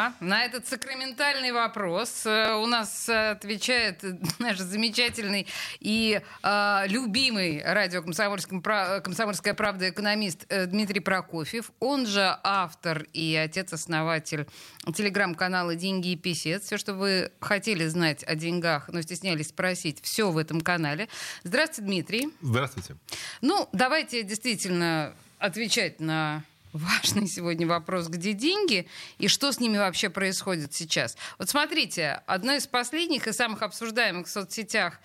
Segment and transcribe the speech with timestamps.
[0.00, 4.02] Ага, на этот сакраментальный вопрос э, у нас отвечает
[4.38, 5.46] наш замечательный
[5.78, 11.70] и э, любимый радио «Комсомольская правда» экономист э, Дмитрий Прокофьев.
[11.80, 14.46] Он же автор и отец-основатель
[14.94, 16.64] телеграм-канала «Деньги и писец».
[16.64, 21.08] Все, что вы хотели знать о деньгах, но стеснялись спросить, все в этом канале.
[21.44, 22.28] Здравствуйте, Дмитрий.
[22.40, 22.96] Здравствуйте.
[23.42, 28.88] Ну, давайте действительно отвечать на важный сегодня вопрос, где деньги
[29.18, 31.16] и что с ними вообще происходит сейчас.
[31.38, 35.00] Вот смотрите, одно из последних и самых обсуждаемых в соцсетях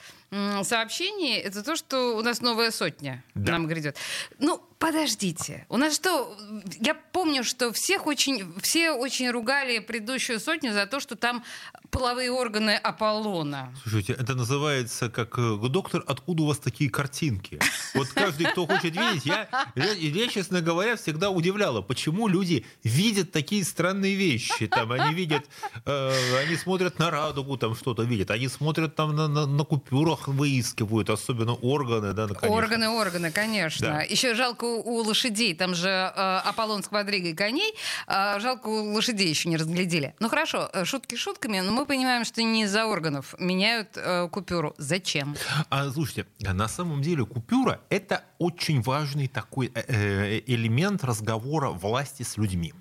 [0.63, 3.53] сообщений это то, что у нас новая сотня да.
[3.53, 3.97] нам грядет.
[4.39, 5.65] Ну, подождите.
[5.69, 6.37] У нас что?
[6.79, 11.43] Я помню, что всех очень, все очень ругали предыдущую сотню за то, что там
[11.89, 13.73] половые органы Аполлона.
[13.81, 17.59] Слушайте, это называется как э, доктор, откуда у вас такие картинки?
[17.93, 23.31] Вот каждый, кто хочет видеть, я, я, я, честно говоря, всегда удивляла, почему люди видят
[23.31, 24.67] такие странные вещи.
[24.67, 25.45] Там они видят,
[25.85, 30.24] э, они смотрят на радугу, там что-то видят, они смотрят там на, на, на купюрах,
[30.27, 32.49] выискивают, особенно органы, да, конечно.
[32.49, 33.87] Органы, органы, конечно.
[33.87, 34.01] Да.
[34.01, 37.73] Еще жалко у лошадей, там же э, Аполлон с квадригой коней,
[38.07, 40.15] э, жалко у лошадей еще не разглядели.
[40.19, 44.73] Ну хорошо, э, шутки шутками, но мы понимаем, что не из-за органов меняют э, купюру.
[44.77, 45.35] Зачем?
[45.69, 52.23] А, слушайте, на самом деле купюра– это очень важный такой э, э, элемент разговора власти
[52.23, 52.73] с людьми.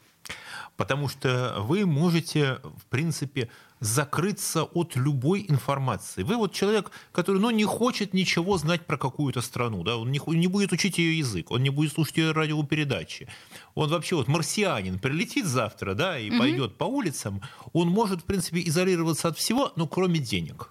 [0.76, 3.48] Потому что вы можете, в принципе,
[3.80, 6.22] закрыться от любой информации.
[6.22, 10.20] Вы вот человек, который ну, не хочет ничего знать про какую-то страну, да, он не,
[10.26, 13.28] не будет учить ее язык, он не будет слушать ее радиопередачи.
[13.74, 16.38] Он вообще вот марсианин прилетит завтра, да, и угу.
[16.38, 20.70] пойдет по улицам, он может, в принципе, изолироваться от всего, но кроме денег.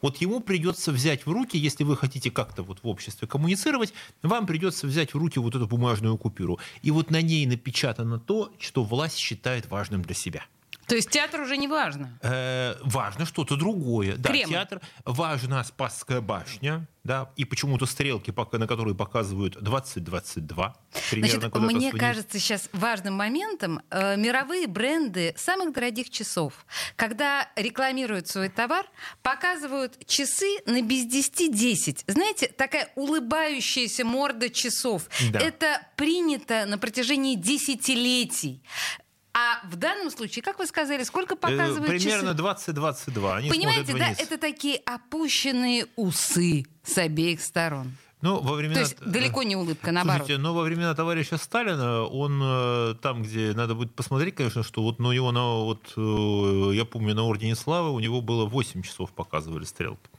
[0.00, 3.92] Вот ему придется взять в руки, если вы хотите как-то вот в обществе коммуницировать,
[4.22, 6.58] вам придется взять в руки вот эту бумажную купюру.
[6.82, 10.44] И вот на ней напечатано то, что власть считает важным для себя.
[10.88, 12.18] То есть театр уже не важно?
[12.22, 14.16] Э, важно что-то другое.
[14.16, 20.72] Да, театр важна Спасская башня, да, и почему-то стрелки, на которые показывают 20-22.
[21.12, 26.54] Значит, мне кажется сейчас важным моментом э, мировые бренды самых дорогих часов,
[26.96, 28.86] когда рекламируют свой товар,
[29.22, 32.04] показывают часы на без 10-10.
[32.06, 35.02] Знаете, такая улыбающаяся морда часов.
[35.32, 35.38] Да.
[35.38, 38.62] Это принято на протяжении десятилетий.
[39.38, 43.48] А в данном случае, как вы сказали, сколько э, показывают Примерно 20-22.
[43.48, 47.92] Понимаете, да, это такие опущенные усы с обеих сторон.
[48.20, 48.74] Ну, во времена...
[48.74, 50.22] То есть далеко не улыбка, наоборот.
[50.22, 54.82] Слушайте, но во времена товарища Сталина, он э, там, где надо будет посмотреть, конечно, что
[54.82, 58.82] вот, ну, его на, вот, э, я помню, на Ордене Славы у него было 8
[58.82, 60.10] часов показывали стрелки.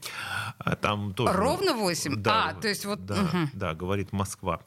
[0.58, 1.34] А там тоже...
[1.34, 2.16] Ровно 8?
[2.16, 3.04] Да, а, то есть вот...
[3.04, 3.50] Да, угу.
[3.52, 4.60] да, говорит Москва.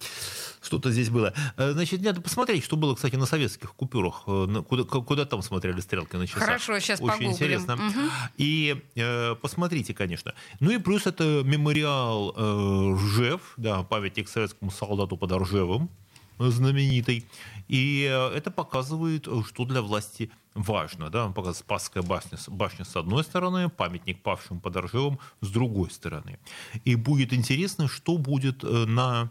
[0.63, 1.34] Что-то здесь было.
[1.57, 4.24] Э, значит, надо посмотреть, что было, кстати, на советских купюрах.
[4.24, 6.44] Куда, куда там смотрели стрелки на часах.
[6.44, 7.31] Хорошо, сейчас Очень погуглим.
[7.31, 7.74] интересно.
[7.75, 8.00] Угу.
[8.38, 10.34] И э, посмотрите, конечно.
[10.59, 15.90] Ну и плюс это мемориал э, Ржев, да, памятник советскому солдату под Ржевом,
[16.40, 17.28] знаменитый.
[17.68, 21.09] И э, это показывает, что для власти важно.
[21.09, 21.25] Да?
[21.25, 26.40] Он показывает Спасская башня, башня с одной стороны, памятник павшим под Ржевом с другой стороны.
[26.85, 29.30] И будет интересно, что будет э, на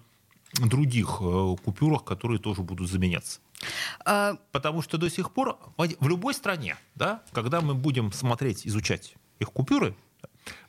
[0.61, 3.41] других э, купюрах, которые тоже будут заменяться.
[4.05, 4.37] А...
[4.51, 9.51] Потому что до сих пор в любой стране, да, когда мы будем смотреть, изучать их
[9.51, 9.95] купюры,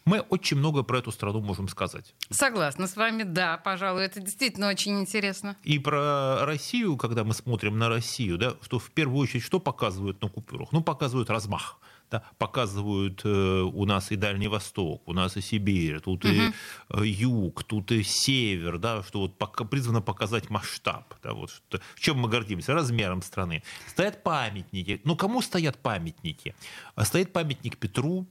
[0.05, 2.13] мы очень много про эту страну можем сказать.
[2.29, 5.55] Согласна с вами, да, пожалуй, это действительно очень интересно.
[5.63, 10.21] И про Россию, когда мы смотрим на Россию, да, что в первую очередь что показывают
[10.21, 10.71] на купюрах?
[10.71, 11.79] Ну, показывают размах.
[12.13, 16.31] Да, показывают э, у нас и Дальний Восток, у нас и Сибирь, тут угу.
[16.31, 16.51] и
[16.91, 21.15] э, юг, тут и север, да, что вот пока, призвано показать масштаб.
[21.23, 22.75] Да, вот, что, чем мы гордимся?
[22.75, 23.63] Размером страны.
[23.87, 25.01] Стоят памятники.
[25.05, 26.53] Ну, кому стоят памятники?
[27.01, 28.27] Стоит памятник Петру,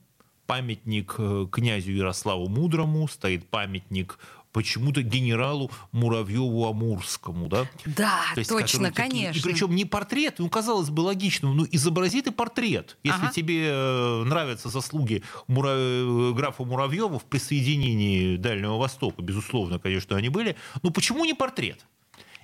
[0.46, 4.16] памятник э, князю Ярославу Мудрому, стоит памятник
[4.52, 7.66] почему-то генералу Муравьеву Амурскому, да?
[7.84, 9.38] Да, То есть, точно, который, конечно.
[9.38, 12.96] И причем не портрет, ну, казалось бы, логично, ну, изобрази ты портрет.
[13.02, 13.32] Если ага.
[13.32, 15.70] тебе э, нравятся заслуги Мура...
[15.72, 21.84] Э, графа Муравьева в присоединении Дальнего Востока, безусловно, конечно, они были, ну, почему не портрет?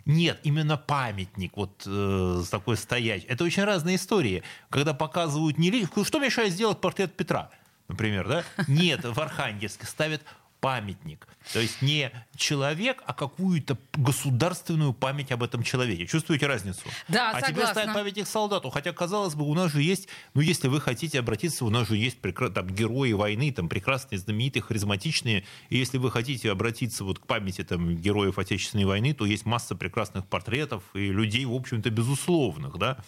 [0.06, 3.25] Нет, именно памятник вот э, такой стоять.
[3.25, 4.43] Это очень разные истории.
[4.70, 7.50] Когда показывают не Что мешает сделать портрет Петра?
[7.88, 8.44] например, да?
[8.69, 10.22] Нет, в Архангельске ставят
[10.60, 11.26] памятник.
[11.52, 16.06] То есть не человек, а какую-то государственную память об этом человеке.
[16.06, 16.81] Чувствуете разницу?
[17.08, 17.55] Да, а согласна.
[17.55, 18.70] тебе ставят памятник солдату.
[18.70, 21.96] Хотя, казалось бы, у нас же есть, ну, если вы хотите обратиться, у нас же
[21.96, 22.50] есть прекра...
[22.50, 25.44] там, герои войны, там, прекрасные, знаменитые, харизматичные.
[25.70, 29.75] И если вы хотите обратиться вот к памяти там, героев Отечественной войны, то есть масса
[29.75, 32.78] прекрасных портретов и людей, в общем-то, безусловных.
[32.78, 32.99] Да?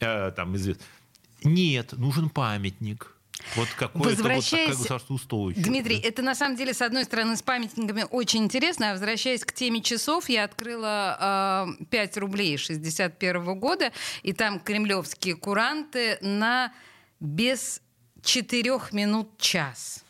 [0.00, 0.80] Э, там, извест...
[1.42, 3.15] Нет, нужен памятник
[3.54, 4.68] вот какое-то Возвращаясь...
[4.68, 5.64] вот государство устойчивое.
[5.64, 9.52] Дмитрий, это на самом деле, с одной стороны, с памятниками очень интересно, а возвращаясь к
[9.52, 13.92] теме часов, я открыла э, 5 рублей 61 года,
[14.22, 16.72] и там кремлевские куранты на
[17.20, 17.82] без
[18.22, 20.05] 4 минут час.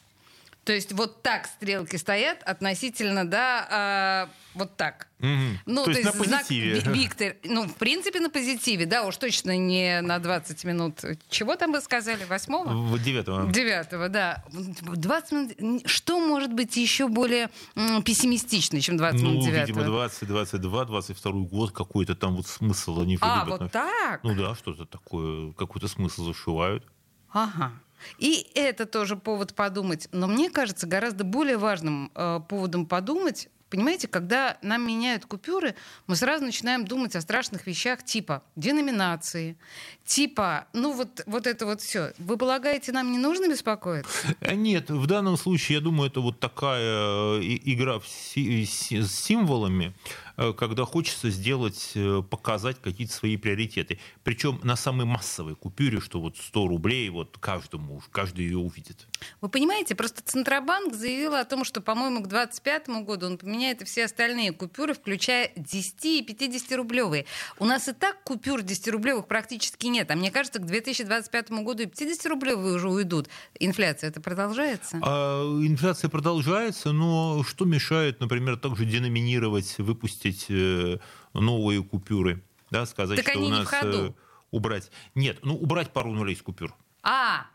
[0.66, 5.06] То есть вот так стрелки стоят относительно, да, э, вот так.
[5.20, 5.28] Угу.
[5.66, 6.80] Ну, то, то есть, есть на знак позитиве.
[6.80, 11.00] Ви- Виктор, ну, в принципе, на позитиве, да, уж точно не на 20 минут.
[11.30, 12.24] Чего там вы сказали?
[12.24, 12.68] Восьмого?
[12.94, 13.50] В девятого.
[13.52, 14.44] Девятого, да.
[14.50, 15.82] 20 минут.
[15.88, 19.84] Что может быть еще более м, пессимистично, чем 20 Ну, минут видимо, девятого?
[19.86, 23.60] 20, 22, 22 год какой-то там вот смысл они А, любят.
[23.60, 24.20] вот так?
[24.24, 26.84] Ну да, что-то такое, какой-то смысл зашивают.
[27.32, 27.72] Ага.
[28.18, 30.08] И это тоже повод подумать.
[30.12, 35.74] Но мне кажется, гораздо более важным э, поводом подумать, понимаете, когда нам меняют купюры,
[36.06, 39.56] мы сразу начинаем думать о страшных вещах типа деноминации,
[40.04, 42.12] типа, ну вот, вот это вот все.
[42.18, 44.36] Вы полагаете, нам не нужно беспокоиться?
[44.40, 50.25] А Нет, в данном случае, я думаю, это вот такая э, игра с символами, э,
[50.36, 53.98] когда хочется сделать, э, показать какие-то свои приоритеты.
[54.22, 59.06] Причем на самой массовой купюре, что вот 100 рублей, вот каждому, каждый ее увидит.
[59.40, 63.84] Вы понимаете, просто Центробанк заявил о том, что, по-моему, к 2025 году он поменяет и
[63.84, 67.24] все остальные купюры, включая 10 и 50 рублевые.
[67.58, 70.10] У нас и так купюр 10 рублевых практически нет.
[70.10, 73.28] А мне кажется, к 2025 году и 50 рублевые уже уйдут.
[73.58, 74.98] Инфляция это продолжается?
[75.02, 80.98] А инфляция продолжается, но что мешает, например, также деноминировать, выпустить э,
[81.34, 82.42] новые купюры?
[82.70, 84.08] Да, сказать, Так что у не нас ходу.
[84.10, 84.12] э,
[84.50, 84.90] убрать.
[85.14, 86.74] Нет, ну убрать пару нулей с купюр.
[87.02, 87.46] А!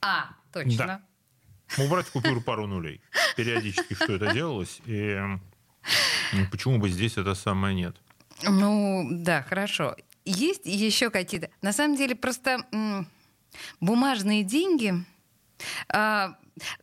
[0.00, 1.02] А, точно.
[1.76, 1.84] Да.
[1.84, 3.00] Убрать купюру пару нулей.
[3.36, 4.80] Периодически что это делалось.
[4.86, 5.16] И
[6.50, 7.96] почему бы здесь это самое нет?
[8.42, 9.94] Ну, да, хорошо.
[10.24, 11.50] Есть еще какие-то...
[11.62, 12.66] На самом деле, просто
[13.80, 14.94] бумажные деньги...
[15.88, 16.34] а,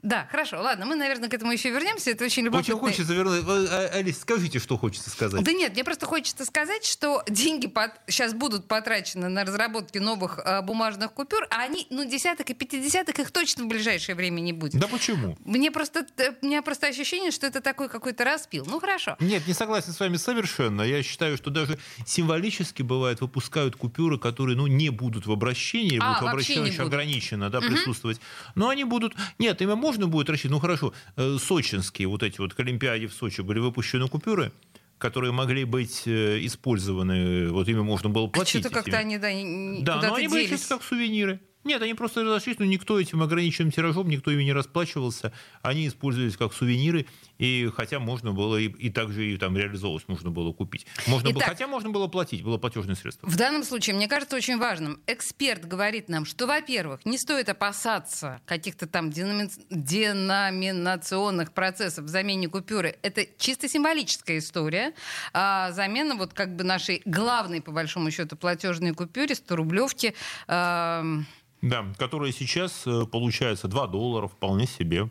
[0.01, 2.11] да, хорошо, ладно, мы, наверное, к этому еще вернемся.
[2.11, 2.75] Это очень любопытно.
[2.75, 3.43] Очень хочется вернуть.
[3.47, 5.43] А, Алис, скажите, что хочется сказать.
[5.43, 7.71] Да нет, мне просто хочется сказать, что деньги
[8.07, 13.19] сейчас будут потрачены на разработки новых э, бумажных купюр, а они, ну, десяток и пятидесяток
[13.19, 14.79] их точно в ближайшее время не будет.
[14.79, 15.37] Да почему?
[15.45, 18.65] Мне просто, э, у меня просто ощущение, что это такой какой-то распил.
[18.65, 19.15] Ну, хорошо.
[19.19, 20.81] Нет, не согласен с вами совершенно.
[20.81, 26.07] Я считаю, что даже символически бывает выпускают купюры, которые ну, не будут в обращении, А,
[26.07, 26.93] будут в обращении очень будут.
[26.93, 28.19] ограниченно да, присутствовать.
[28.55, 29.15] Но они будут...
[29.37, 30.51] Нет, ими можно будет рассчитывать.
[30.55, 34.51] Ну хорошо, э, сочинские вот эти вот к Олимпиаде в Сочи были выпущены купюры,
[34.97, 38.61] которые могли быть э, использованы, вот ими можно было А платить.
[38.61, 40.59] что-то как-то они, да, не- Да, но они были делись.
[40.59, 41.39] чисто как сувениры.
[41.67, 45.33] Нет, они просто разошлись, но никто этим ограниченным тиражом, никто ими не расплачивался.
[45.61, 47.05] Они использовались как сувениры,
[47.39, 50.87] и хотя можно было и, и также и там реализовывать, можно было купить.
[51.07, 51.49] Можно было, Итак.
[51.49, 53.27] хотя можно было платить, было платежное средство.
[53.27, 55.01] В данном случае, мне кажется, очень важным.
[55.07, 62.47] Эксперт говорит нам, что, во-первых, не стоит опасаться каких-то там деномин- деноминационных процессов в замене
[62.47, 62.95] купюры.
[63.01, 64.93] Это чисто символическая история.
[65.33, 70.13] А замена вот как бы нашей главной, по большому счету, платежной купюре, 100-рублевки,
[70.47, 71.25] эм,
[71.61, 75.09] Да, которая сейчас э, получается 2 доллара вполне себе.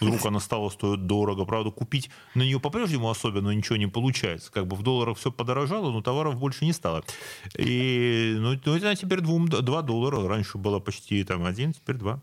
[0.00, 1.44] Вдруг она стала стоить дорого.
[1.44, 4.50] Правда, купить на нее по-прежнему особенно ничего не получается.
[4.50, 7.04] Как бы в долларах все подорожало, но товаров больше не стало.
[7.58, 10.26] И ну, ну, она теперь 2, 2 доллара.
[10.26, 12.20] Раньше было почти там 1, теперь 2.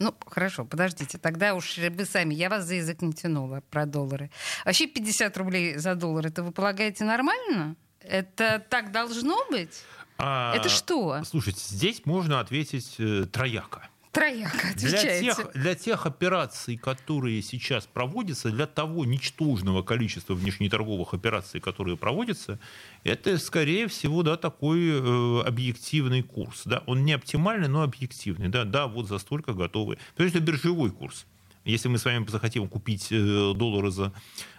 [0.00, 4.30] Ну, хорошо, подождите, тогда уж вы сами, я вас за язык не тянула про доллары.
[4.64, 7.76] Вообще 50 рублей за доллар, это вы полагаете нормально?
[8.00, 9.84] Это так должно быть?
[10.18, 11.22] А, Это что?
[11.24, 13.88] Слушайте, здесь можно ответить э, трояко.
[14.14, 21.60] Трояко, Для тех, для тех операций, которые сейчас проводятся, для того ничтожного количества внешнеторговых операций,
[21.60, 22.60] которые проводятся,
[23.02, 26.62] это, скорее всего, да, такой э, объективный курс.
[26.64, 26.84] Да?
[26.86, 28.48] Он не оптимальный, но объективный.
[28.48, 29.98] Да, да, вот за столько готовы.
[30.16, 31.26] То есть это биржевой курс.
[31.64, 34.12] Если мы с вами захотим купить э, доллары за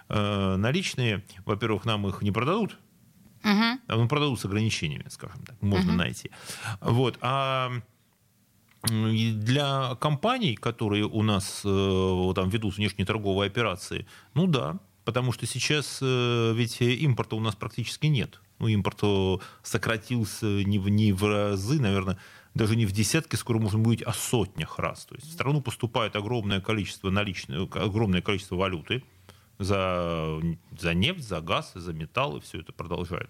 [0.10, 2.78] э, наличные, во-первых, нам их не продадут,
[3.88, 6.32] А, ну, продадут с ограничениями, скажем так, можно найти.
[6.82, 7.18] Вот.
[7.22, 7.72] А
[8.90, 16.00] для компаний, которые у нас э, там ведут внешнеторговые операции, ну да, потому что сейчас
[16.02, 18.42] э, ведь импорта у нас практически нет.
[18.60, 22.18] Ну, импорт э, сократился не в, не в разы, наверное,
[22.54, 25.06] даже не в десятки, скоро можно быть, а сотнях раз.
[25.06, 29.04] То есть в страну поступает огромное количество наличных, огромное количество валюты,
[29.58, 30.40] за,
[30.78, 33.30] за нефть, за газ, за металл, и все это продолжает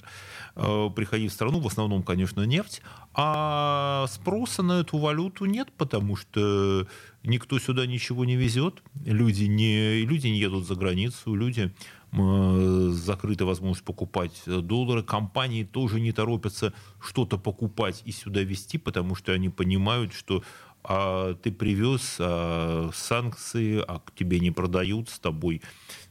[0.55, 1.59] э, приходить в страну.
[1.59, 2.81] В основном, конечно, нефть.
[3.13, 6.87] А спроса на эту валюту нет, потому что
[7.23, 8.83] никто сюда ничего не везет.
[9.05, 11.73] Люди не, люди не едут за границу, люди
[12.11, 15.03] закрыта возможность покупать доллары.
[15.03, 20.41] Компании тоже не торопятся что-то покупать и сюда везти, потому что они понимают, что
[20.87, 25.61] а ты привез а санкции, а к тебе не продают с тобой.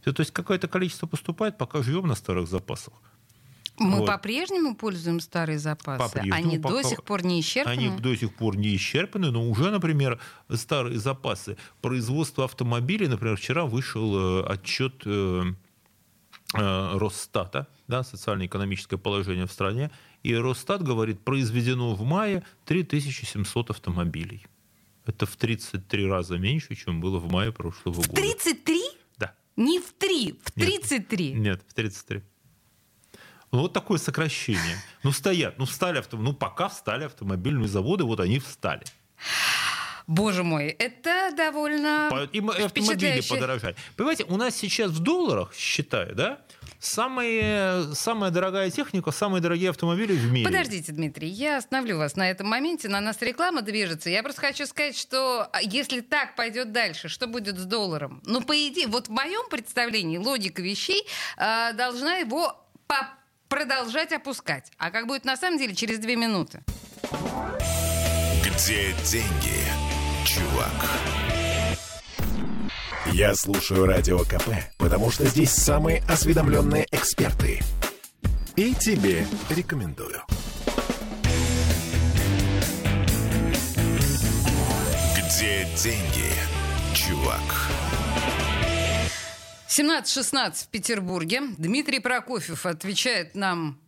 [0.05, 2.95] То есть какое-то количество поступает, пока живем на старых запасах.
[3.79, 4.07] Мы вот.
[4.07, 6.23] по-прежнему пользуем старые запасы.
[6.31, 6.83] Они пока...
[6.83, 7.73] до сих пор не исчерпаны.
[7.77, 10.21] Они до сих пор не исчерпаны, но уже, например,
[10.53, 15.45] старые запасы производства автомобилей, например, вчера вышел э, отчет э,
[16.55, 19.91] э, Росстата, да, социально-экономическое положение в стране,
[20.23, 24.47] и Росстат говорит, произведено в мае 3700 автомобилей.
[25.07, 28.21] Это в 33 раза меньше, чем было в мае прошлого в года.
[28.21, 28.83] 33?
[29.19, 29.35] Да.
[29.57, 31.33] Не в 3, в 33?
[31.33, 32.23] Нет, нет в 33.
[33.53, 34.79] Ну, вот такое сокращение.
[35.03, 38.83] Ну, стоят, ну, встали автомобили, ну, пока встали автомобильные заводы, вот они встали.
[40.07, 43.77] Боже мой, это довольно И автомобили подорожали.
[43.97, 46.41] Понимаете, у нас сейчас в долларах, считаю, да,
[46.79, 50.45] Самые, самая дорогая техника, самые дорогие автомобили в мире.
[50.45, 52.89] Подождите, Дмитрий, я остановлю вас на этом моменте.
[52.89, 54.11] На нас реклама движется.
[54.11, 58.23] Я просто хочу сказать, что а, если так пойдет дальше, что будет с долларом?
[58.27, 62.61] Ну, по идее, вот в моем представлении логика вещей э, должна его
[63.49, 64.71] продолжать опускать.
[64.79, 66.63] А как будет на самом деле через две минуты?
[68.43, 69.63] Где деньги,
[70.25, 71.24] чувак?
[73.17, 77.61] Я слушаю Радио КП, потому что здесь самые осведомленные эксперты.
[78.57, 80.21] И тебе рекомендую.
[85.17, 86.33] Где деньги,
[86.93, 87.41] чувак?
[89.69, 91.43] 17.16 в Петербурге.
[91.57, 93.79] Дмитрий Прокофьев отвечает нам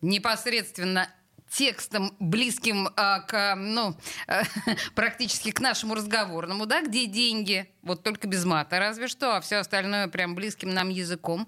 [0.00, 1.10] непосредственно
[1.50, 4.42] текстом, близким а, к, ну, а,
[4.94, 9.56] практически к нашему разговорному, да, где деньги, вот только без мата разве что, а все
[9.56, 11.46] остальное прям близким нам языком.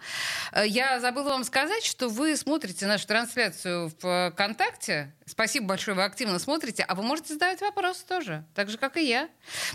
[0.52, 5.14] Э, я забыла вам сказать, что вы смотрите нашу трансляцию в ВКонтакте.
[5.26, 9.07] Спасибо большое, вы активно смотрите, а вы можете задавать вопросы тоже, так же, как и
[9.07, 9.28] я.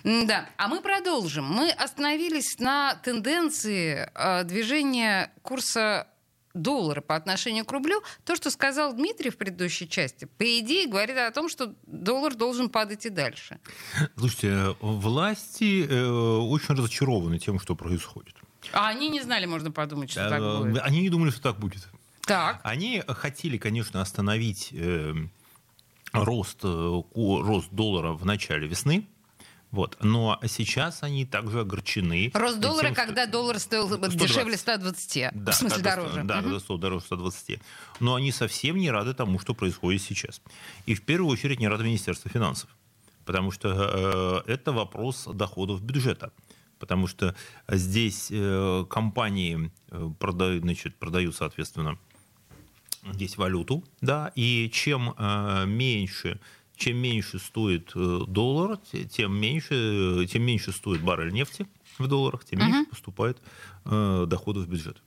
[0.04, 1.46] Да, а мы продолжим.
[1.46, 6.08] Мы остановились на тенденции э, движения курса
[6.54, 11.18] доллара по отношению к рублю, то, что сказал Дмитрий в предыдущей части, по идее, говорит
[11.18, 13.60] о том, что доллар должен падать и дальше.
[14.18, 18.36] Слушайте, власти э, очень разочарованы тем, что происходит.
[18.72, 20.82] А они не знали, можно подумать, что так будет.
[20.84, 21.88] Они не думали, что так будет.
[22.26, 22.62] Так.
[22.64, 25.14] Они хотели, конечно, остановить э,
[26.14, 29.08] рост, э, рост доллара в начале весны,
[29.74, 29.98] вот.
[30.02, 32.30] Но сейчас они также огорчены.
[32.36, 34.20] Рост доллара, тем, когда доллар стоил 120.
[34.20, 36.24] дешевле 120, да, в смысле когда, дороже.
[36.24, 36.44] Да, угу.
[36.44, 37.60] когда стоил дороже 120.
[38.00, 40.44] Но они совсем не рады тому, что происходит сейчас.
[40.86, 42.70] И в первую очередь не рады Министерство финансов.
[43.26, 46.32] Потому что э, это вопрос доходов бюджета.
[46.78, 47.36] Потому что
[47.68, 51.98] здесь э, компании э, продают, значит, продают, соответственно,
[53.12, 56.40] здесь валюту, да, и чем э, меньше
[56.84, 58.78] чем меньше стоит э, доллар,
[59.10, 61.66] тем меньше, тем меньше стоит баррель нефти
[61.98, 62.90] в долларах, тем меньше uh-huh.
[62.90, 63.38] поступает
[63.86, 65.02] э, доходов в бюджет.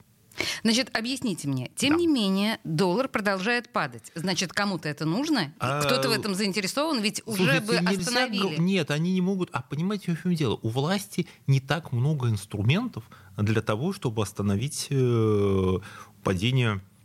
[0.63, 1.99] Значит, объясните мне, тем да.
[1.99, 4.11] не менее, доллар продолжает падать.
[4.15, 5.53] Значит, кому-то это нужно?
[5.59, 5.81] А...
[5.81, 6.99] Кто-то в этом заинтересован?
[7.01, 8.47] Ведь Слушайте, уже бы остановили.
[8.49, 8.61] Нельзя...
[8.61, 9.49] Нет, они не могут.
[9.51, 10.59] А понимаете, в чем дело?
[10.61, 13.03] У власти не так много инструментов
[13.35, 15.79] для того, чтобы остановить э,
[16.23, 16.96] падение Э,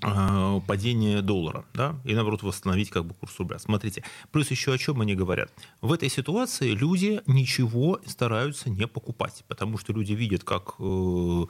[0.00, 3.58] падение доллара, да, и наоборот восстановить как бы курс рубля.
[3.58, 5.50] Смотрите, плюс еще о чем они говорят.
[5.80, 11.46] В этой ситуации люди ничего стараются не покупать, потому что люди видят, как э,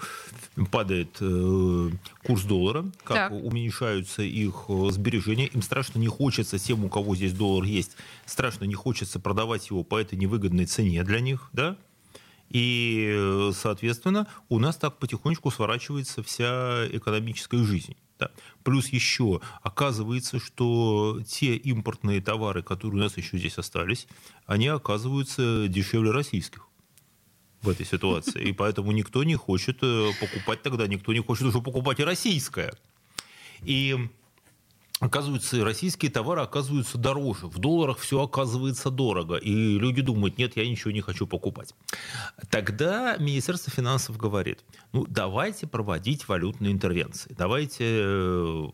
[0.71, 1.91] падает э,
[2.25, 3.33] курс доллара, как так.
[3.33, 5.47] уменьшаются их э, сбережения.
[5.47, 9.85] Им страшно не хочется тем, у кого здесь доллар есть, страшно не хочется продавать его
[9.85, 11.77] по этой невыгодной цене для них, да,
[12.51, 17.97] и, э, соответственно, у нас так потихонечку сворачивается вся экономическая жизнь.
[18.19, 18.31] Да.
[18.65, 24.09] Плюс еще оказывается, что те импортные товары, которые у нас еще здесь остались,
[24.47, 26.67] они оказываются дешевле российских
[27.63, 28.49] в этой ситуации.
[28.49, 32.73] И поэтому никто не хочет э, покупать тогда, никто не хочет уже покупать и российское.
[33.63, 33.97] И
[35.01, 37.47] оказывается, российские товары оказываются дороже.
[37.47, 39.37] В долларах все оказывается дорого.
[39.37, 41.75] И люди думают, нет, я ничего не хочу покупать.
[42.51, 47.35] Тогда Министерство финансов говорит, ну, давайте проводить валютные интервенции.
[47.37, 48.67] Давайте э,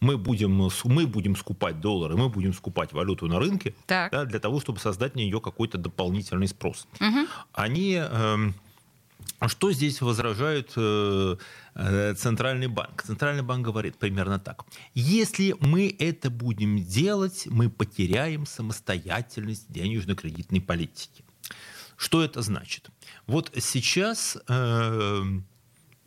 [0.00, 4.60] мы будем, мы будем скупать доллары, мы будем скупать валюту на рынке да, для того,
[4.60, 6.86] чтобы создать на нее какой-то дополнительный спрос.
[7.00, 7.26] Угу.
[7.52, 7.98] Они...
[8.00, 8.50] Э,
[9.48, 11.36] что здесь возражает э,
[11.74, 13.02] э, Центральный банк?
[13.02, 14.66] Центральный банк говорит примерно так.
[14.92, 21.24] Если мы это будем делать, мы потеряем самостоятельность денежно-кредитной политики.
[21.96, 22.90] Что это значит?
[23.26, 25.22] Вот сейчас э,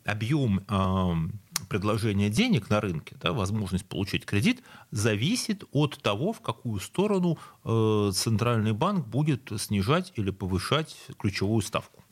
[0.04, 4.62] объем предложения денег на рынке, да, возможность получить кредит,
[4.92, 12.03] зависит от того, в какую сторону Центральный банк будет снижать или повышать ключевую ставку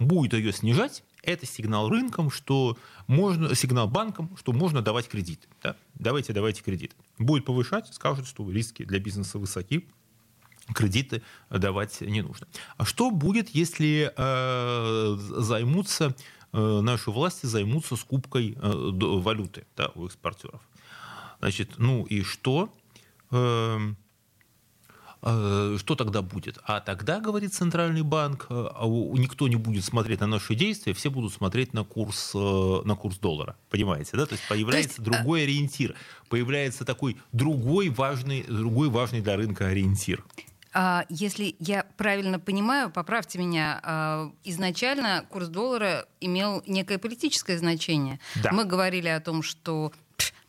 [0.00, 2.76] будет ее снижать, это сигнал рынкам, что
[3.06, 5.46] можно, сигнал банкам, что можно давать кредит.
[5.62, 5.76] Да?
[5.94, 6.96] Давайте, давайте кредит.
[7.18, 9.86] Будет повышать, скажут, что риски для бизнеса высоки,
[10.74, 12.46] кредиты давать не нужно.
[12.76, 16.16] А что будет, если э, займутся
[16.52, 20.62] э, наши власти займутся скупкой э, валюты да, у экспортеров?
[21.40, 22.72] Значит, ну и что?
[23.30, 23.78] Э,
[25.22, 26.58] что тогда будет?
[26.64, 31.10] А тогда, говорит Центральный банк, э, а никто не будет смотреть на наши действия, все
[31.10, 33.56] будут смотреть на курс, э, на курс доллара.
[33.68, 34.26] Понимаете, да?
[34.26, 35.94] То есть появляется То есть, другой ориентир,
[36.28, 40.24] появляется такой другой важный, другой важный для рынка ориентир.
[40.72, 48.20] А, если я правильно понимаю, поправьте меня, а, изначально курс доллара имел некое политическое значение.
[48.42, 48.52] Да.
[48.52, 49.92] Мы говорили о том, что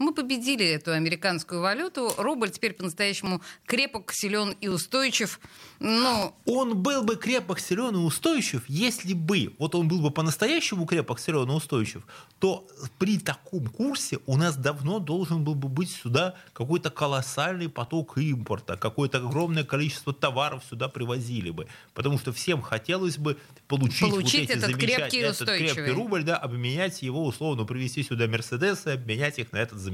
[0.02, 2.12] мы победили эту американскую валюту.
[2.18, 5.40] Рубль теперь по-настоящему крепок, силен и устойчив.
[5.80, 6.36] Но...
[6.46, 11.20] Он был бы крепок, силен и устойчив, если бы, вот он был бы по-настоящему крепок,
[11.20, 12.06] силен и устойчив,
[12.40, 12.68] то
[12.98, 18.78] при таком курсе у нас давно должен был бы быть сюда какой-то колоссальный поток импорта,
[18.78, 21.68] какое-то огромное количество товаров сюда привозили бы.
[21.94, 26.38] Потому что всем хотелось бы получить, получить вот эти этот крепкий, этот крепкий рубль, да,
[26.38, 29.91] обменять его, условно, привезти сюда Мерседесы, обменять их на этот замечательный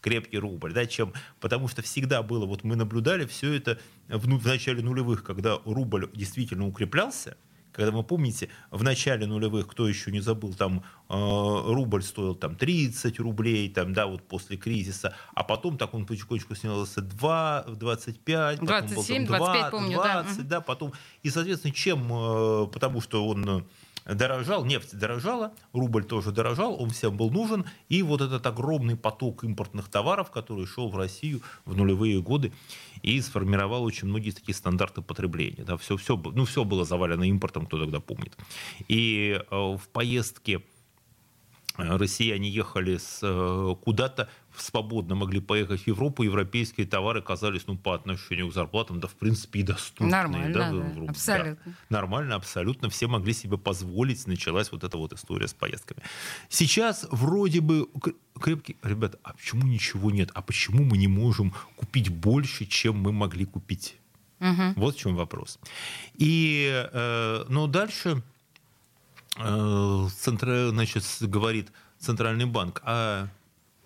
[0.00, 0.72] крепкий рубль.
[0.72, 4.82] Да, чем, потому что всегда было, вот мы наблюдали все это в, ну, в начале
[4.82, 7.36] нулевых, когда рубль действительно укреплялся,
[7.76, 12.56] когда вы помните, в начале нулевых, кто еще не забыл, там э, рубль стоил там
[12.56, 18.60] 30 рублей, там, да, вот после кризиса, а потом так он потихонечку снялся 2, 25,
[18.60, 20.42] 27, потом был, там, 25, 20, помню, 20, да.
[20.44, 23.66] да, потом, и, соответственно, чем, э, потому что он
[24.06, 29.44] дорожал, нефть дорожала, рубль тоже дорожал, он всем был нужен, и вот этот огромный поток
[29.44, 32.52] импортных товаров, который шел в Россию в нулевые годы
[33.02, 35.64] и сформировал очень многие такие стандарты потребления.
[35.64, 38.36] Да, все, все, ну, все было завалено импортом, кто тогда помнит.
[38.88, 40.62] И э, в поездке
[41.76, 47.94] россияне ехали с, э, куда-то, свободно могли поехать в Европу, европейские товары казались ну, по
[47.94, 50.10] отношению к зарплатам, да, в принципе, и доступные.
[50.10, 51.56] Нормально, да, да, абсолютно.
[51.64, 52.88] Да, нормально, абсолютно.
[52.88, 54.26] Все могли себе позволить.
[54.26, 56.00] Началась вот эта вот история с поездками.
[56.48, 57.88] Сейчас вроде бы
[58.40, 58.76] крепкий...
[58.82, 60.30] Ребята, а почему ничего нет?
[60.34, 63.96] А почему мы не можем купить больше, чем мы могли купить?
[64.40, 64.74] Угу.
[64.76, 65.58] Вот в чем вопрос.
[66.14, 68.35] И, э, но дальше э,
[69.36, 73.28] центр, значит, говорит Центральный банк, а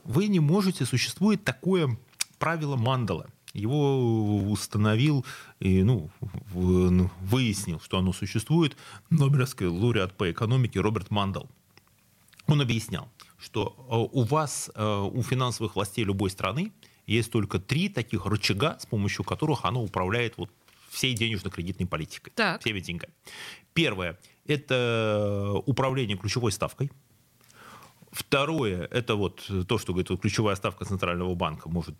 [0.05, 1.99] вы не можете, существует такое
[2.39, 3.27] правило Мандала.
[3.53, 5.27] Его установил
[5.59, 6.11] и ну,
[6.55, 8.77] ну, выяснил, что оно существует,
[9.11, 11.49] Нобелевский лауреат по экономике Роберт Мандал.
[12.47, 13.09] Он объяснял,
[13.39, 16.73] что э, у вас, э, у финансовых властей любой страны,
[17.07, 20.51] есть только три таких рычага, с помощью которых оно управляет вот
[20.89, 22.61] всей денежно-кредитной политикой, так.
[22.61, 23.13] всеми деньгами.
[23.75, 24.19] Первое–
[24.51, 26.91] это управление ключевой ставкой–
[28.13, 31.95] Второе, это вот то, что говорит вот, ключевая ставка Центрального банка может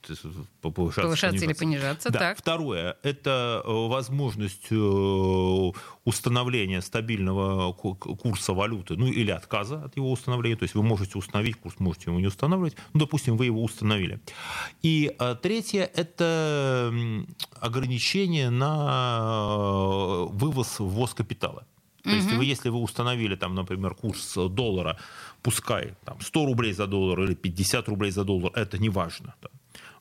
[0.61, 2.11] повышаться, повышаться или понижаться.
[2.11, 2.19] Да.
[2.19, 2.39] Так.
[2.39, 5.73] Второе, это э, возможность э,
[6.05, 10.57] установления стабильного курса валюты, ну или отказа от его установления.
[10.57, 12.75] То есть вы можете установить курс, можете его не устанавливать.
[12.93, 14.19] Ну, допустим, вы его установили.
[14.83, 16.93] И э, третье, это
[17.61, 21.67] ограничение на вывоз, ввоз капитала.
[22.03, 22.17] То угу.
[22.17, 24.99] есть вы, если вы установили, там, например, курс доллара
[25.43, 29.35] пускай там, 100 рублей за доллар или 50 рублей за доллар, это не важно.
[29.43, 29.49] Да.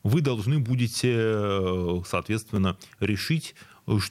[0.03, 3.55] Вы должны будете, э, соответственно, решить,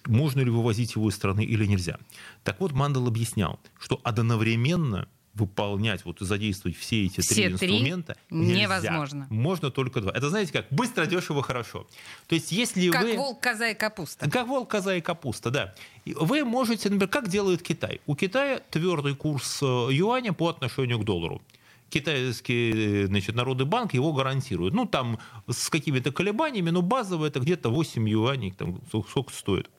[0.07, 1.98] можно ли вывозить его из страны или нельзя.
[2.44, 8.62] Так вот, Мандал объяснял, что одновременно выполнять, вот задействовать все эти все три инструмента нельзя.
[8.62, 9.27] невозможно.
[9.31, 10.12] Можно только два.
[10.12, 10.67] Это знаете как?
[10.71, 11.87] Быстро, дешево, хорошо.
[12.27, 13.11] То есть если как вы...
[13.11, 14.31] Как волк, коза и капуста.
[14.31, 15.75] Как волк, коза и капуста, да.
[16.05, 18.01] Вы можете, например, как делает Китай?
[18.07, 21.43] У Китая твердый курс э, юаня по отношению к доллару
[21.91, 24.75] китайский значит, народный банк его гарантирует.
[24.75, 29.71] Ну, там с какими-то колебаниями, но базово это где-то 8 юаней, там, сколько стоит.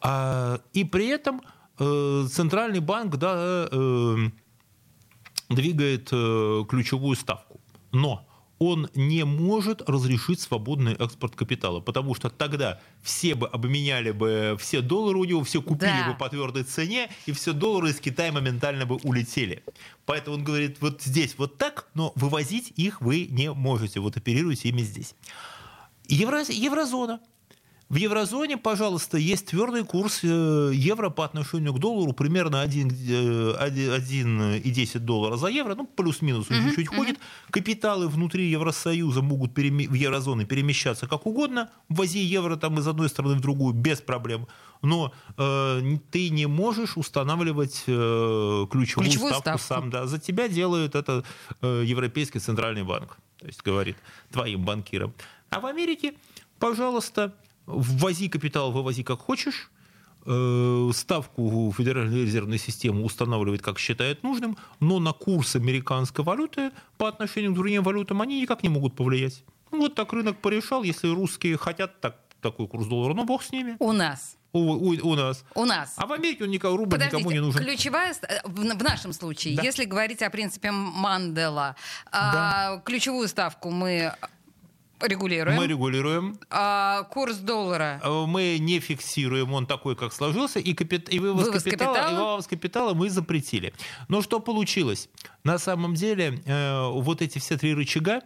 [0.00, 1.42] А, и при этом
[1.78, 4.16] э, центральный банк да, э,
[5.54, 7.60] двигает э, ключевую ставку.
[7.92, 8.26] Но
[8.58, 14.80] он не может разрешить свободный экспорт капитала, потому что тогда все бы обменяли бы все
[14.80, 16.12] доллары у него, все купили да.
[16.12, 19.64] бы по твердой цене, и все доллары из Китая моментально бы улетели.
[20.06, 24.68] Поэтому он говорит, вот здесь вот так, но вывозить их вы не можете, вот оперируйте
[24.68, 25.16] ими здесь.
[26.06, 27.20] Евро, еврозона–
[27.92, 34.98] в еврозоне, пожалуйста, есть твердый курс э, евро по отношению к доллару примерно 1,10 э,
[34.98, 36.96] доллара за евро, ну, плюс-минус uh-huh, чуть-чуть uh-huh.
[36.96, 37.18] ходит.
[37.50, 43.10] Капиталы внутри Евросоюза могут переме- в еврозоны перемещаться как угодно, ввози евро там из одной
[43.10, 44.48] страны в другую без проблем.
[44.80, 49.90] Но э, ты не можешь устанавливать э, ключевую, ключевую ставку, ставку сам.
[49.90, 50.06] Да.
[50.06, 51.24] За тебя делает это
[51.60, 53.18] э, Европейский центральный банк.
[53.38, 53.98] То есть говорит
[54.30, 55.12] твоим банкирам.
[55.50, 56.14] А в Америке,
[56.58, 57.34] пожалуйста,
[57.72, 59.70] ввози капитал, вывози как хочешь,
[60.26, 67.08] э, ставку Федеральной резервной системы устанавливает, как считает нужным, но на курс американской валюты по
[67.08, 69.44] отношению к другим валютам они никак не могут повлиять.
[69.70, 73.76] Вот так рынок порешал, если русские хотят так, такой курс доллара, ну бог с ними.
[73.78, 74.36] У нас.
[74.52, 75.44] У, у, у нас.
[75.54, 75.94] У нас.
[75.96, 77.62] А в Америке он никого, рубль Подождите, никому не нужен.
[77.62, 79.62] Ключевая, в, в нашем случае, да.
[79.62, 81.74] если говорить о принципе Мандела,
[82.12, 82.74] да.
[82.74, 84.14] а, ключевую ставку мы
[85.02, 85.56] Регулируем.
[85.56, 86.38] Мы регулируем.
[86.48, 88.00] А, курс доллара?
[88.02, 91.12] А, мы не фиксируем, он такой, как сложился, и, капит...
[91.12, 92.12] и вывоз, вывоз капитала, капитала?
[92.12, 93.74] И вывоз капитала мы запретили.
[94.08, 95.08] Но что получилось?
[95.44, 98.22] На самом деле э, вот эти все три рычага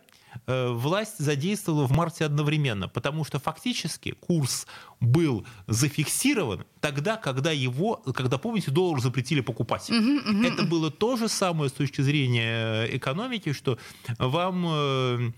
[0.47, 4.67] э, власть задействовала в марте одновременно, потому что фактически курс
[5.01, 9.89] был зафиксирован тогда, когда его, когда, помните, доллар запретили покупать.
[9.91, 10.47] Uh-huh, uh-huh.
[10.47, 13.79] Это было то же самое с точки зрения экономики, что
[14.19, 15.33] вам э,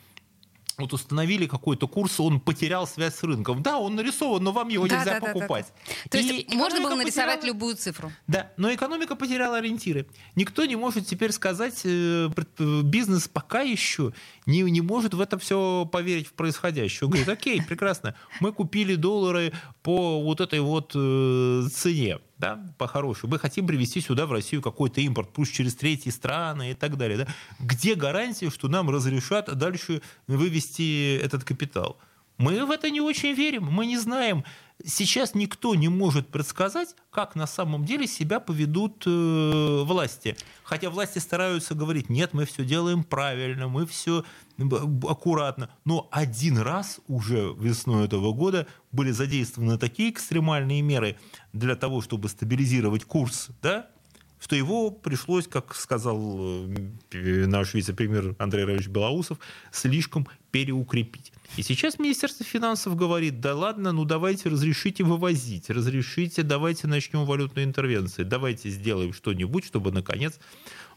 [0.78, 3.62] вот установили какой-то курс, он потерял связь с рынком.
[3.62, 5.66] Да, он нарисован, но вам его да, нельзя да, покупать.
[5.66, 6.10] Да, да.
[6.10, 7.54] То есть можно было нарисовать потеряла...
[7.54, 8.12] любую цифру.
[8.26, 10.06] Да, но экономика потеряла ориентиры.
[10.36, 12.28] Никто не может теперь сказать, э,
[12.84, 14.12] бизнес пока еще
[14.46, 17.06] не, не может в это все поверить в происходящее.
[17.06, 23.32] Он говорит, окей, прекрасно, мы купили доллары по вот этой вот э, цене да, по-хорошему.
[23.32, 27.18] Мы хотим привезти сюда, в Россию, какой-то импорт, пусть через третьи страны и так далее.
[27.18, 27.26] Да?
[27.58, 31.98] Где гарантия, что нам разрешат дальше вывести этот капитал?
[32.38, 34.44] Мы в это не очень верим, мы не знаем.
[34.84, 40.36] Сейчас никто не может предсказать, как на самом деле себя поведут э, власти.
[40.62, 44.24] Хотя власти стараются говорить, нет, мы все делаем правильно, мы все
[44.56, 45.68] аккуратно.
[45.84, 51.16] Но один раз уже весной этого года были задействованы такие экстремальные меры
[51.52, 53.90] для того, чтобы стабилизировать курс, да,
[54.40, 56.66] что его пришлось, как сказал
[57.12, 59.38] э, наш вице-премьер Андрей Равич Белоусов,
[59.72, 61.32] слишком переукрепить.
[61.56, 67.64] И сейчас Министерство финансов говорит, да ладно, ну давайте разрешите вывозить, разрешите, давайте начнем валютные
[67.64, 70.38] интервенции, давайте сделаем что-нибудь, чтобы, наконец,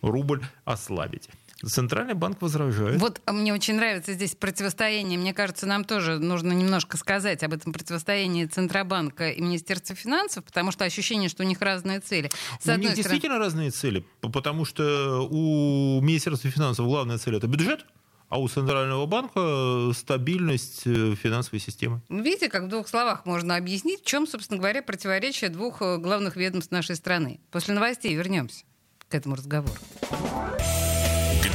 [0.02, 1.30] рубль ослабить.
[1.66, 3.00] Центральный банк возражает.
[3.00, 5.20] Вот мне очень нравится здесь противостояние.
[5.20, 10.72] Мне кажется, нам тоже нужно немножко сказать об этом противостоянии Центробанка и Министерства финансов, потому
[10.72, 12.30] что ощущение, что у них разные цели.
[12.60, 12.96] С у них стороны...
[12.96, 17.86] действительно разные цели, потому что у Министерства финансов главная цель это бюджет,
[18.30, 22.02] а у Центрального банка стабильность э, финансовой системы.
[22.08, 26.38] Видите, как в двух словах можно объяснить, в чем, собственно говоря, противоречие двух э, главных
[26.38, 27.42] ведомств нашей страны.
[27.52, 28.64] После новостей вернемся
[29.10, 29.76] к этому разговору.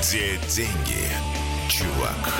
[0.06, 1.02] Где деньги,
[1.68, 2.32] чувак?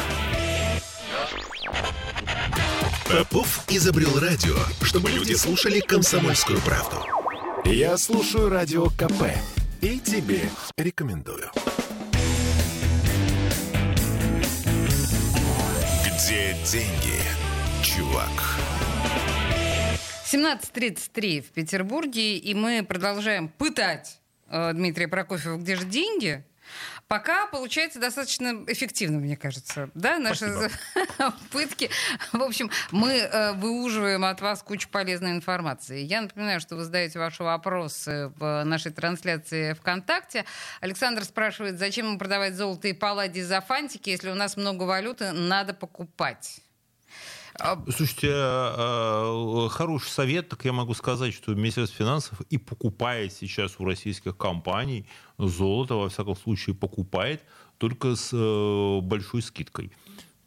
[3.10, 7.04] Попов изобрел радио, чтобы люди слушали комсомольскую правду.
[7.64, 9.34] Я слушаю радио КП
[9.80, 10.42] и тебе
[10.76, 11.50] рекомендую.
[16.04, 17.18] Где деньги,
[17.82, 18.30] чувак?
[20.24, 26.44] 17.33 в Петербурге, и мы продолжаем пытать э, Дмитрия Прокофьева, где же деньги?
[27.08, 29.90] Пока получается достаточно эффективно, мне кажется.
[29.94, 31.34] Да, наши Спасибо.
[31.52, 31.88] пытки.
[32.32, 36.00] В общем, мы э, выуживаем от вас кучу полезной информации.
[36.00, 40.44] Я напоминаю, что вы задаете ваши вопросы в нашей трансляции ВКонтакте.
[40.80, 45.30] Александр спрашивает, зачем ему продавать золото и палладий за фантики, если у нас много валюты,
[45.30, 46.60] надо покупать.
[47.58, 53.32] А, Слушайте, а, а, хороший совет, так я могу сказать, что Министерство финансов и покупает
[53.32, 55.06] сейчас у российских компаний
[55.38, 57.42] золото, во всяком случае, покупает
[57.78, 59.92] только с э, большой скидкой.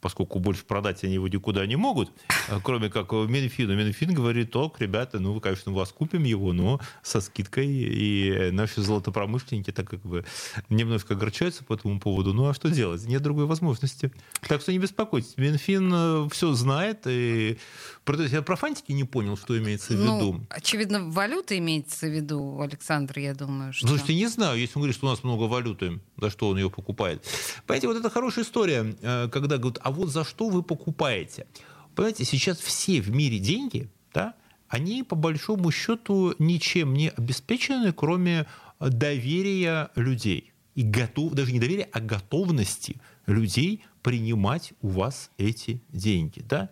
[0.00, 2.10] Поскольку больше продать они его никуда не могут,
[2.48, 3.76] а, кроме как Минфину.
[3.76, 7.66] Минфин говорит, ок, ребята, ну, конечно, вас купим его, но со скидкой.
[7.68, 10.24] И наши золотопромышленники так как бы
[10.68, 12.32] немножко огорчаются по этому поводу.
[12.32, 13.04] Ну, а что делать?
[13.06, 14.12] Нет другой возможности.
[14.48, 15.36] Так что не беспокойтесь.
[15.36, 17.06] Минфин э, все знает.
[17.06, 17.58] И
[18.06, 20.32] я про фантики не понял, что имеется в ну, виду.
[20.32, 23.86] Ну, очевидно, валюта имеется в виду, Александр, я думаю, что...
[23.86, 26.70] Слушайте, не знаю, если он говорит, что у нас много валюты, за что он ее
[26.70, 27.24] покупает.
[27.66, 31.46] Понимаете, вот это хорошая история, э, когда говорят, а вот за что вы покупаете?
[31.94, 34.34] Понимаете, сейчас все в мире деньги, да,
[34.68, 38.46] они по большому счету ничем не обеспечены, кроме
[38.78, 40.52] доверия людей.
[40.74, 46.40] И готов, даже не доверия, а готовности людей принимать у вас эти деньги.
[46.40, 46.70] Да?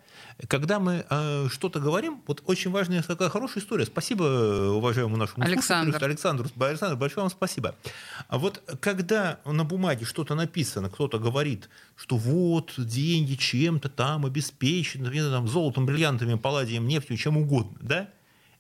[0.49, 3.87] Когда мы э, что-то говорим, вот очень важная такая хорошая история.
[3.87, 4.23] Спасибо
[4.77, 6.03] уважаемому нашему Александр.
[6.03, 6.49] Александру.
[6.59, 7.75] Александр, большое вам спасибо.
[8.29, 15.11] А вот когда на бумаге что-то написано, кто-то говорит, что вот деньги чем-то там обеспечены,
[15.11, 18.09] там, золотом, бриллиантами, палладием, нефтью, чем угодно, да?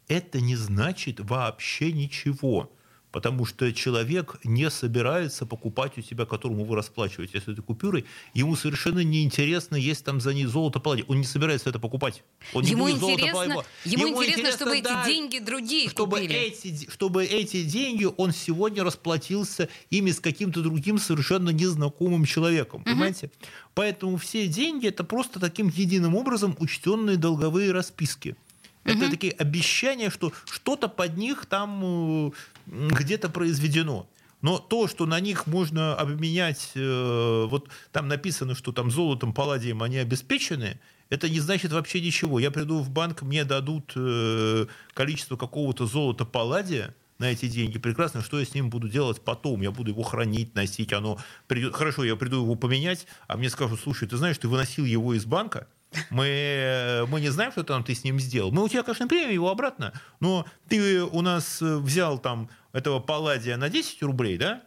[0.08, 2.72] это не значит вообще ничего
[3.10, 9.00] потому что человек не собирается покупать у тебя, которому вы расплачиваетесь этой купюрой, ему совершенно
[9.00, 11.04] неинтересно, есть там за ней золото, палладий.
[11.08, 12.22] Он не собирается это покупать.
[12.52, 16.34] Он ему, интересно, ему, ему интересно, интересно, чтобы да, эти деньги другие чтобы купили.
[16.34, 22.80] Эти, чтобы эти деньги он сегодня расплатился ими с каким-то другим совершенно незнакомым человеком.
[22.82, 22.90] Угу.
[22.90, 23.30] Понимаете?
[23.74, 28.36] Поэтому все деньги это просто таким единым образом учтенные долговые расписки.
[28.84, 29.10] Это угу.
[29.10, 32.30] такие обещания, что что-то под них там э,
[32.68, 34.08] где-то произведено.
[34.40, 39.82] Но то, что на них можно обменять, э, вот там написано, что там золотом, палладием
[39.82, 40.78] они обеспечены,
[41.10, 42.38] это не значит вообще ничего.
[42.38, 47.78] Я приду в банк, мне дадут э, количество какого-то золота, палладия на эти деньги.
[47.78, 49.60] Прекрасно, что я с ним буду делать потом?
[49.60, 51.74] Я буду его хранить, носить, оно придет.
[51.74, 55.24] Хорошо, я приду его поменять, а мне скажут, слушай, ты знаешь, ты выносил его из
[55.24, 55.66] банка,
[56.10, 58.52] мы, мы не знаем, что там ты с ним сделал.
[58.52, 63.56] Мы у тебя, конечно, примем его обратно, но ты у нас взял там этого палладия
[63.56, 64.62] на 10 рублей, да?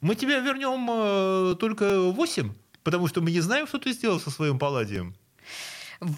[0.00, 4.30] Мы тебя вернем э, только 8, потому что мы не знаем, что ты сделал со
[4.30, 5.14] своим палладием.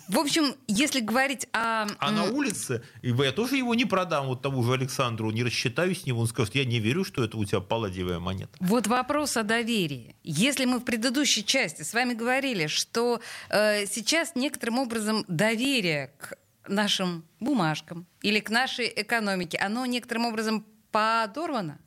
[0.09, 1.87] В общем, если говорить о...
[1.99, 6.07] А на улице, я тоже его не продам вот тому же Александру, не рассчитаюсь с
[6.07, 8.53] ним, он скажет, я не верю, что это у тебя палладиевая монета.
[8.61, 10.17] Вот вопрос о доверии.
[10.23, 13.21] Если мы в предыдущей части с вами говорили, что
[13.51, 16.35] э, сейчас некоторым образом доверие к
[16.67, 21.79] нашим бумажкам или к нашей экономике, оно некоторым образом подорвано?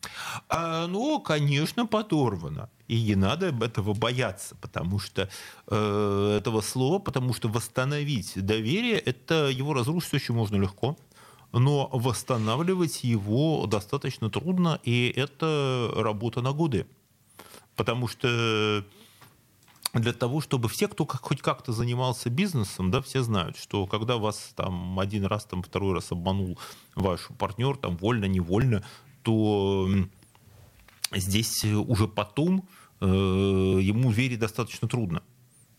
[0.52, 2.70] Ну, конечно, подорвано.
[2.88, 5.30] И не надо этого бояться, потому что
[5.68, 10.98] э, этого слова, потому что восстановить доверие, это его разрушить очень можно легко
[11.54, 16.88] но восстанавливать его достаточно трудно, и это работа на годы.
[17.76, 18.84] Потому что
[19.94, 24.52] для того, чтобы все, кто хоть как-то занимался бизнесом, да, все знают, что когда вас
[24.56, 26.58] там один раз, там второй раз обманул
[26.96, 28.84] ваш партнер, там вольно-невольно,
[29.24, 29.90] то
[31.14, 32.68] здесь уже потом
[33.00, 35.22] ему верить достаточно трудно.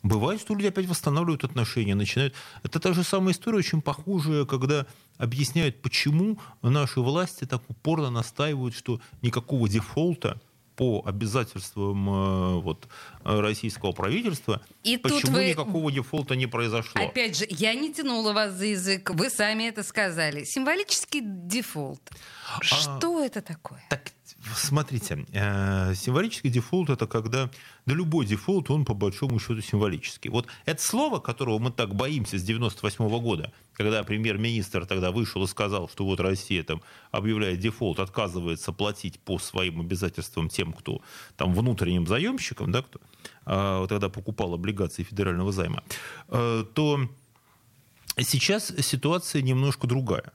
[0.02, 2.34] Бывает, что люди опять восстанавливают отношения, начинают...
[2.62, 8.76] Это та же самая история, очень похожая, когда объясняют, почему наши власти так упорно настаивают,
[8.76, 10.40] что никакого дефолта
[10.76, 12.86] по обязательствам э, вот,
[13.24, 15.48] российского правительства, И почему вы...
[15.48, 17.02] никакого дефолта не произошло.
[17.02, 20.44] Опять же, я не тянула вас за язык, вы сами это сказали.
[20.44, 22.00] Символический дефолт.
[22.56, 23.84] А, что это такое?
[23.90, 24.12] Так
[24.54, 27.50] смотрите, э, символический дефолт это когда,
[27.86, 30.30] да любой дефолт, он по большому счету символический.
[30.30, 35.42] Вот это слово, которого мы так боимся с 98 -го года, когда премьер-министр тогда вышел
[35.44, 41.00] и сказал, что вот Россия там объявляет дефолт, отказывается платить по своим обязательствам тем, кто
[41.36, 43.00] там внутренним заемщикам, да, кто
[43.44, 45.82] а, тогда покупал облигации федерального займа,
[46.28, 47.08] э, то
[48.18, 50.32] сейчас ситуация немножко другая.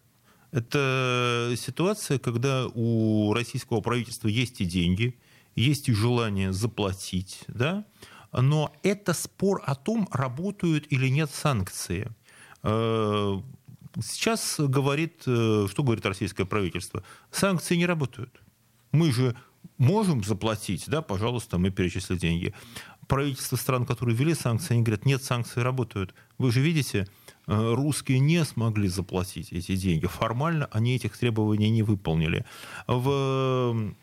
[0.54, 5.18] Это ситуация, когда у российского правительства есть и деньги,
[5.56, 7.86] есть и желание заплатить, да,
[8.32, 12.12] но это спор о том, работают или нет санкции.
[12.62, 13.42] Э,
[14.00, 17.04] сейчас говорит, э, что говорит российское правительство?
[17.32, 18.40] Санкции не работают.
[18.92, 19.36] Мы же
[19.80, 22.54] можем заплатить, да, пожалуйста, мы перечислили деньги.
[23.08, 26.14] Правительства стран, которые ввели санкции, они говорят, нет, санкции работают.
[26.38, 27.08] Вы же видите,
[27.46, 30.06] русские не смогли заплатить эти деньги.
[30.08, 32.46] Формально они этих требований не выполнили.
[32.88, 33.94] В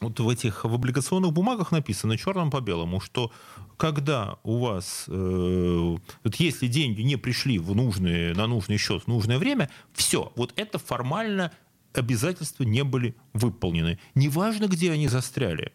[0.00, 3.32] вот в этих в облигационных бумагах написано черным по белому, что
[3.78, 9.06] когда у вас, э, вот если деньги не пришли в нужные, на нужный счет в
[9.06, 11.50] нужное время, все, вот это формально
[11.94, 13.98] обязательства не были выполнены.
[14.14, 15.72] Неважно, где они застряли.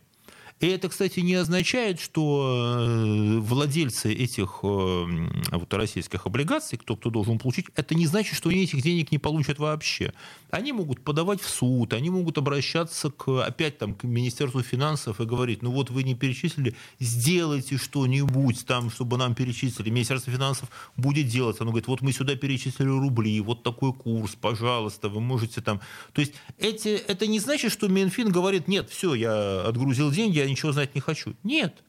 [0.61, 5.05] И это, кстати, не означает, что э, владельцы этих э,
[5.51, 9.17] вот, российских облигаций, кто, кто должен получить, это не значит, что они этих денег не
[9.17, 10.13] получат вообще.
[10.51, 15.25] Они могут подавать в суд, они могут обращаться к, опять там, к Министерству финансов и
[15.25, 19.89] говорить, ну вот вы не перечислили, сделайте что-нибудь там, чтобы нам перечислили.
[19.89, 21.59] Министерство финансов будет делать.
[21.59, 25.81] Оно говорит, вот мы сюда перечислили рубли, вот такой курс, пожалуйста, вы можете там...
[26.13, 30.71] То есть эти, это не значит, что Минфин говорит, нет, все, я отгрузил деньги, ничего
[30.71, 31.35] знать не хочу.
[31.43, 31.83] Нет.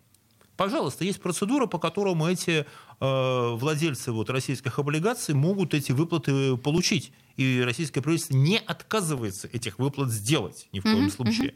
[0.57, 2.67] Пожалуйста, есть процедура, по которому эти
[3.01, 7.13] э, владельцы вот, российских облигаций могут эти выплаты получить.
[7.37, 11.11] И российское правительство не отказывается этих выплат сделать ни в коем mm-hmm.
[11.11, 11.55] случае.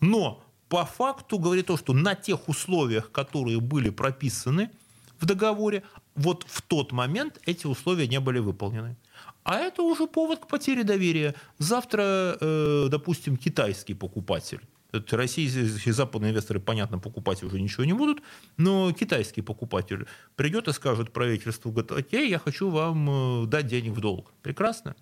[0.00, 4.70] Но по факту говорит то, что на тех условиях, которые были прописаны
[5.18, 5.82] в договоре,
[6.14, 8.96] вот в тот момент эти условия не были выполнены.
[9.44, 11.34] А это уже повод к потере доверия.
[11.58, 14.60] Завтра, э, допустим, китайский покупатель
[14.92, 18.22] Российские западные инвесторы, понятно, покупать уже ничего не будут,
[18.56, 23.92] но китайский покупатель придет и скажет правительству, говорит, окей, я хочу вам э, дать денег
[23.92, 24.32] в долг.
[24.42, 24.96] Прекрасно.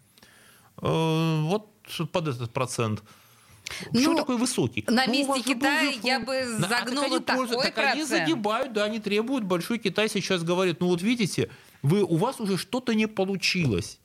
[0.82, 1.70] Э, вот
[2.10, 3.04] под этот процент.
[3.92, 4.84] Почему ну, такой высокий?
[4.88, 7.94] На ну, месте Китая я бы загнула а такой так процент.
[7.94, 9.44] они загибают, да, они требуют.
[9.44, 11.50] Большой Китай сейчас говорит, ну вот видите,
[11.82, 13.98] вы, у вас уже что-то не получилось.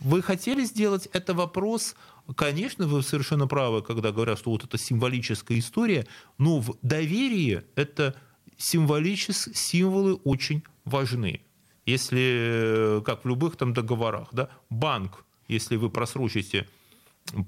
[0.00, 1.94] Вы хотели сделать это вопрос
[2.36, 6.06] Конечно, вы совершенно правы, когда говорят, что вот это символическая история,
[6.38, 8.14] но в доверии это
[8.56, 11.42] символические символы очень важны.
[11.84, 16.68] Если, э, как в любых там договорах, да, банк, если вы просрочите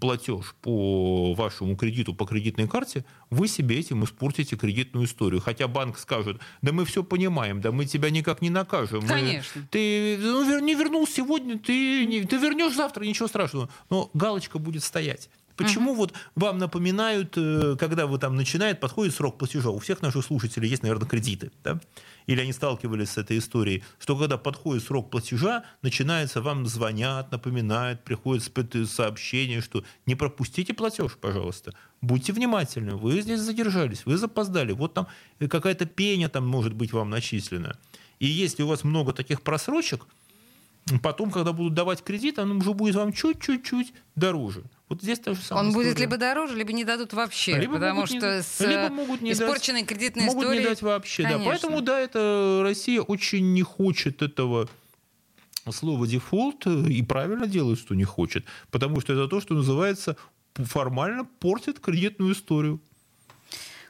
[0.01, 5.41] платеж по вашему кредиту по кредитной карте, вы себе этим испортите кредитную историю.
[5.41, 9.07] Хотя банк скажет, да мы все понимаем, да мы тебя никак не накажем.
[9.07, 9.61] Конечно.
[9.61, 13.69] Мы, ты ну, не вернул сегодня, ты, не, ты вернешь завтра, ничего страшного.
[13.91, 15.29] Но галочка будет стоять.
[15.57, 16.01] Почему угу.
[16.01, 19.71] вот вам напоминают, э, когда вы там начинает, подходит срок платежа?
[19.71, 21.53] У всех наших слушателей есть, наверное, кредиты.
[21.63, 21.81] Да?
[22.27, 28.03] Или они сталкивались с этой историей, что когда подходит срок платежа, начинается, вам звонят, напоминают,
[28.05, 28.43] приходят
[28.91, 31.75] сообщения, что не пропустите платеж, пожалуйста.
[32.01, 34.73] Будьте внимательны, вы здесь задержались, вы запоздали.
[34.73, 35.07] Вот там
[35.39, 37.77] какая-то пеня там может быть вам начислена.
[38.19, 40.07] И если у вас много таких просрочек,
[41.03, 44.65] Потом, когда будут давать кредит, он уже будет вам чуть-чуть дороже.
[44.89, 45.65] Вот здесь то же самое.
[45.65, 45.89] Он история.
[45.89, 47.59] будет либо дороже, либо не дадут вообще.
[47.59, 50.63] Либо потому что не, с либо могут не испорченной дать, кредитной могут историей...
[50.63, 51.23] не дать вообще.
[51.23, 51.41] Да.
[51.43, 54.69] Поэтому, да, это Россия очень не хочет этого
[55.71, 58.45] слова дефолт и правильно делает, что не хочет.
[58.71, 60.17] Потому что это то, что называется
[60.55, 62.81] формально портит кредитную историю.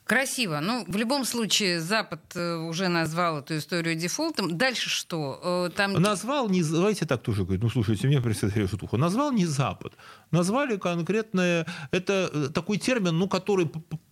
[0.06, 0.60] Красиво.
[0.60, 4.58] Ну, в любом случае, Запад э, уже назвал эту историю дефолтом.
[4.58, 5.40] Дальше что?
[5.42, 5.94] Э, там...
[5.94, 8.98] Назвал, не, давайте так тоже говорить, ну, слушайте, мне представляю шутуху.
[8.98, 9.94] Назвал не Запад.
[10.30, 13.70] Назвали конкретное, это э, такой термин, ну, который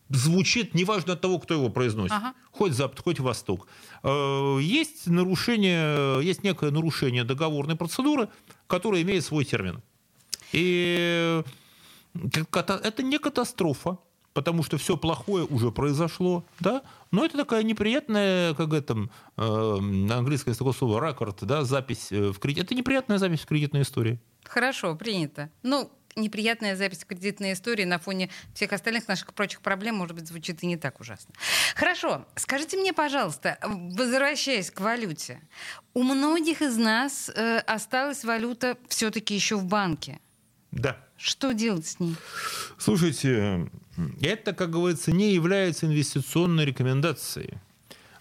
[0.09, 2.13] звучит, неважно от того, кто его произносит.
[2.13, 2.35] Ага.
[2.53, 3.67] Хоть Запад, хоть Восток.
[4.05, 8.29] Есть нарушение, есть некое нарушение договорной процедуры,
[8.67, 9.83] которое имеет свой термин.
[10.53, 11.43] И
[12.15, 13.99] это не катастрофа
[14.33, 20.55] потому что все плохое уже произошло, да, но это такая неприятная, как это, э, английское
[20.55, 22.65] такое слово, ракорд, да, запись э, в кредит.
[22.65, 24.19] Это неприятная запись в кредитной истории.
[24.45, 25.51] Хорошо, принято.
[25.63, 30.27] Ну, неприятная запись в кредитной истории на фоне всех остальных наших прочих проблем, может быть,
[30.27, 31.35] звучит и не так ужасно.
[31.75, 35.41] Хорошо, скажите мне, пожалуйста, возвращаясь к валюте,
[35.95, 40.21] у многих из нас э, осталась валюта все-таки еще в банке.
[40.71, 40.97] Да.
[41.23, 42.17] Что делать с ней?
[42.79, 43.71] Слушайте,
[44.21, 47.59] это, как говорится, не является инвестиционной рекомендацией.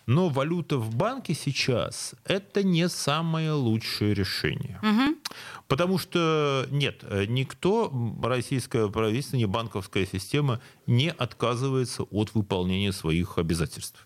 [0.05, 4.79] Но валюта в банке сейчас– это не самое лучшее решение.
[4.83, 5.17] Угу.
[5.67, 14.05] Потому что, нет, никто, российское правительство, не банковская система не отказывается от выполнения своих обязательств.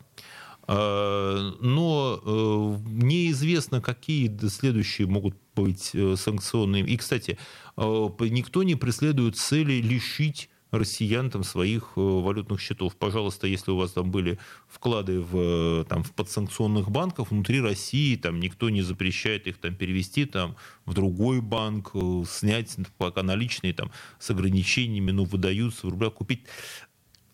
[0.67, 6.83] А, но э, неизвестно, какие следующие могут быть э, санкционные.
[6.85, 7.37] И, кстати,
[7.77, 12.97] э, никто не преследует цели лишить россиян там, своих валютных счетов.
[12.97, 18.41] Пожалуйста, если у вас там были вклады в, там, в подсанкционных банках внутри России, там
[18.41, 21.93] никто не запрещает их там, перевести там, в другой банк,
[22.27, 26.41] снять пока наличные там, с ограничениями, ну, выдаются в рублях, купить.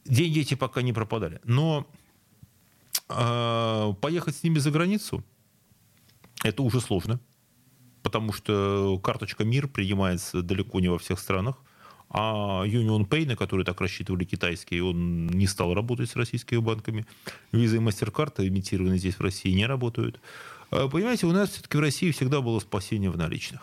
[0.05, 1.39] Деньги эти пока не пропадали.
[1.43, 1.87] Но
[3.13, 5.23] а, поехать с ними за границу
[6.43, 7.19] это уже сложно,
[8.03, 11.57] потому что карточка МИР принимается далеко не во всех странах.
[12.13, 17.05] А Union Pay, на который так рассчитывали китайские, он не стал работать с российскими банками.
[17.53, 20.19] Visa и MasterCard, имитированные здесь в России, не работают.
[20.71, 23.61] А, понимаете, у нас все-таки в России всегда было спасение в наличных.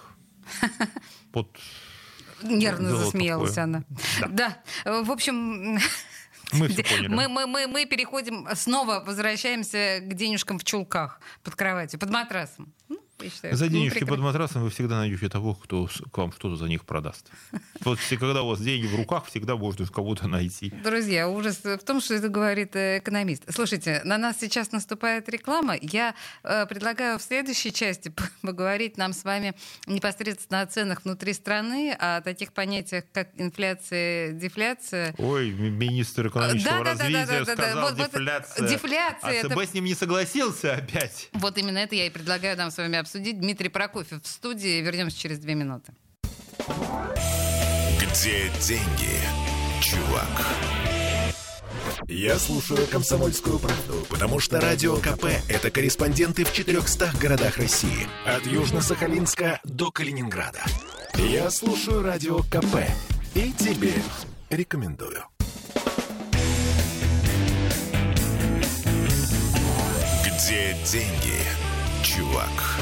[1.35, 1.59] Вот
[2.43, 3.65] Нервно засмеялась такое.
[3.65, 3.85] она.
[4.31, 4.63] Да.
[4.85, 5.03] да.
[5.03, 5.79] В общем,
[6.53, 7.09] Мы все поняли.
[7.09, 12.73] Мы, мы, мы, мы переходим, снова возвращаемся к денежкам в чулках под кроватью, под матрасом.
[12.89, 16.57] Ну, я считаю, За денежки под матрасом вы всегда найдете того, кто к вам что-то
[16.57, 17.31] за них продаст.
[17.81, 20.71] Вот когда у вас деньги в руках, всегда можно кого-то найти.
[20.85, 23.45] Друзья, ужас в том, что это говорит э, экономист.
[23.53, 25.77] Слушайте, на нас сейчас наступает реклама.
[25.81, 28.13] Я э, предлагаю в следующей части
[28.43, 29.55] поговорить нам с вами
[29.87, 35.15] непосредственно о ценах внутри страны, о таких понятиях, как инфляция, дефляция.
[35.19, 37.53] Ой, ми- министр экономического Да, развития да, да, да.
[37.55, 38.69] сказал вот дефляция.
[38.69, 41.29] дефляция А это- ЦБ с ним не согласился опять.
[41.33, 43.08] Вот именно это я и предлагаю нам с вами обсудить.
[43.15, 44.81] Дмитрий Прокофьев в студии.
[44.81, 45.93] Вернемся через две минуты.
[48.01, 49.19] Где деньги,
[49.81, 50.47] чувак?
[52.07, 58.09] Я слушаю «Комсомольскую правду», потому что «Радио КП»— это корреспонденты в 400 городах России.
[58.25, 60.63] От Южно-Сахалинска до Калининграда.
[61.15, 62.77] Я слушаю «Радио КП»
[63.35, 63.93] и тебе
[64.51, 65.23] рекомендую.
[70.25, 71.39] Где деньги,
[72.03, 72.78] чувак?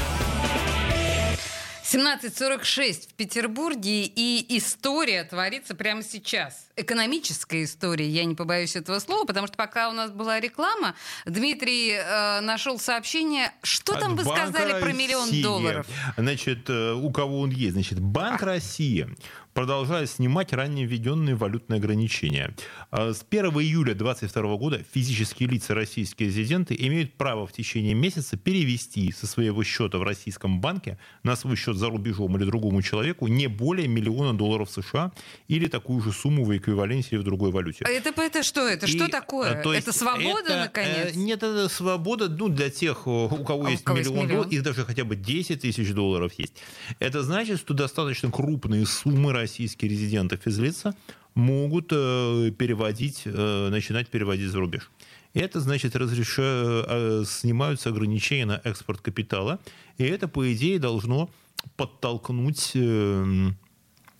[1.89, 6.66] 17.46 в Петербурге, и история творится прямо сейчас.
[6.79, 10.93] Экономическая история, я не побоюсь этого слова, потому что пока у нас была реклама,
[11.25, 15.41] Дмитрий э, нашел сообщение, что там От вы Банка сказали про миллион России.
[15.41, 15.87] долларов?
[16.17, 17.73] Значит, э, у кого он есть?
[17.73, 19.07] Значит, Банк России
[19.57, 22.55] продолжает снимать ранее введенные валютные ограничения.
[22.91, 28.37] А С 1 июля 2022 года физические лица российские резиденты имеют право в течение месяца
[28.37, 33.25] перевести со своего счета в российском банке на свой счет за рубежом или другому человеку
[33.25, 35.11] не более миллиона долларов США
[35.47, 37.85] или такую же сумму в эквиваленте в другой валюте.
[37.85, 38.67] А Это, это что?
[38.67, 39.53] Это что И, такое?
[39.53, 41.15] э, то это свобода, это, наконец?
[41.15, 44.25] э, Нет, это свобода ну, для тех, у кого А у есть кого есть миллион
[44.25, 44.41] миллион?
[44.43, 46.53] долларов, их даже хотя бы 10 тысяч долларов есть.
[46.99, 50.93] Это значит, что достаточно крупные суммы российских резидентов из лица
[51.35, 54.91] могут э, переводить, э, начинать переводить за рубеж.
[55.33, 56.41] Это значит, разреша...
[56.87, 59.59] э, снимаются ограничения на экспорт капитала,
[59.97, 61.29] и это, по идее, должно
[61.75, 63.49] подтолкнуть э,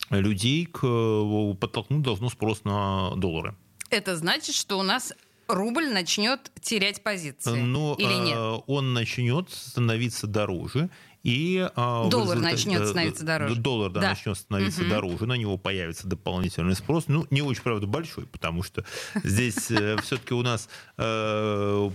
[0.09, 3.55] людей к э, подтолкнуть должно спрос на доллары.
[3.89, 5.13] Это значит, что у нас
[5.47, 7.61] рубль начнет терять позиции.
[7.61, 8.37] Но Или нет?
[8.37, 10.89] э, он начнет становиться дороже.
[11.27, 13.55] И, э, в Доллар результате- начнет э, становиться дороже.
[13.55, 14.09] Доллар да, Да.
[14.11, 14.89] начнет становиться Мгм.
[14.89, 17.03] дороже, на него появится дополнительный спрос.
[17.07, 18.85] Ну, не очень, правда, большой, потому что
[19.25, 19.55] здесь
[20.03, 21.89] все-таки у нас э,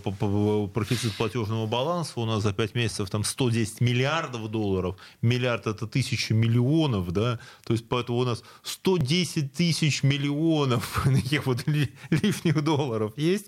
[0.75, 4.97] профицит платежного баланса у нас за 5 месяцев там 110 миллиардов долларов.
[5.23, 7.39] Миллиард это тысяча миллионов, да.
[7.65, 13.47] То есть поэтому у нас 110 тысяч миллионов таких вот ли- лишних долларов есть.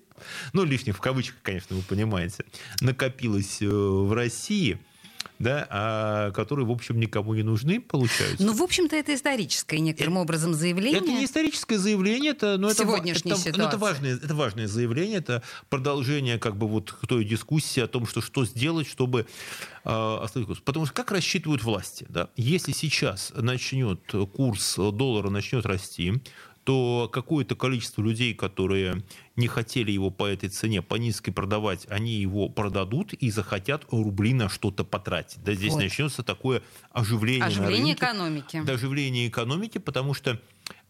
[0.54, 2.44] Ну, лишних в кавычках, конечно, вы понимаете.
[2.80, 4.78] Накопилось э, в России
[5.38, 8.44] да, а которые, в общем, никому не нужны, получаются.
[8.44, 11.00] Ну, в общем-то, это историческое некоторым образом заявление.
[11.00, 13.28] Это не историческое заявление, это, ну, это, это,
[13.58, 18.06] ну, это, важное, это важное заявление, это продолжение как бы вот той дискуссии о том,
[18.06, 19.26] что, что сделать, чтобы
[19.84, 20.60] э, остановить курс.
[20.60, 22.06] Потому что как рассчитывают власти?
[22.08, 22.28] Да?
[22.36, 24.00] Если сейчас начнет
[24.34, 26.20] курс доллара начнет расти,
[26.64, 29.02] то какое-то количество людей, которые
[29.36, 34.32] не хотели его по этой цене, по низкой продавать, они его продадут и захотят рубли
[34.34, 35.42] на что-то потратить.
[35.44, 35.82] Да, здесь Вот.
[35.82, 38.62] начнется такое оживление, на Оживление рынке экономики.
[38.62, 40.40] до оживления экономики, потому что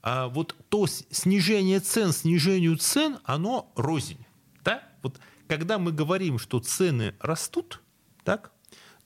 [0.03, 4.19] а, вот то снижение цен снижению цен, оно рознь.
[4.65, 4.83] Да?
[5.03, 5.19] Вот
[5.49, 7.81] когда мы говорим, что цены растут,
[8.23, 8.53] так,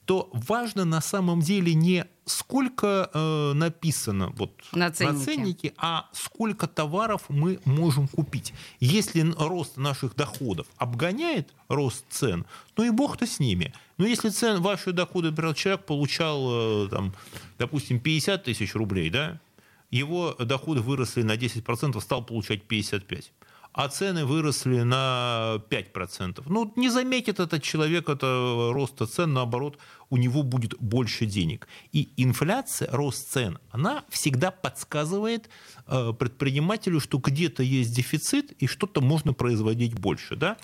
[0.05, 5.25] то важно на самом деле не сколько э, написано вот На ценнике.
[5.25, 8.53] ценнике, а сколько товаров мы можем купить.
[8.79, 12.45] Если рост наших доходов обгоняет рост цен,
[12.77, 13.73] ну и бог-то с ними.
[13.97, 17.13] Но если цен, ваши доходы, например, человек получал, э, там,
[17.57, 19.39] допустим, 50 тысяч рублей, да,
[19.91, 23.31] его доходы выросли на 10%, стал получать 55
[23.73, 26.43] а цены выросли на 5%.
[26.47, 29.77] Ну, не заметит этот человек это роста цен, наоборот,
[30.09, 31.67] у него будет больше денег.
[31.91, 35.49] И инфляция, рост цен, она всегда подсказывает
[35.87, 40.35] э, предпринимателю, что где-то есть дефицит и что-то можно производить больше.
[40.35, 40.57] Да?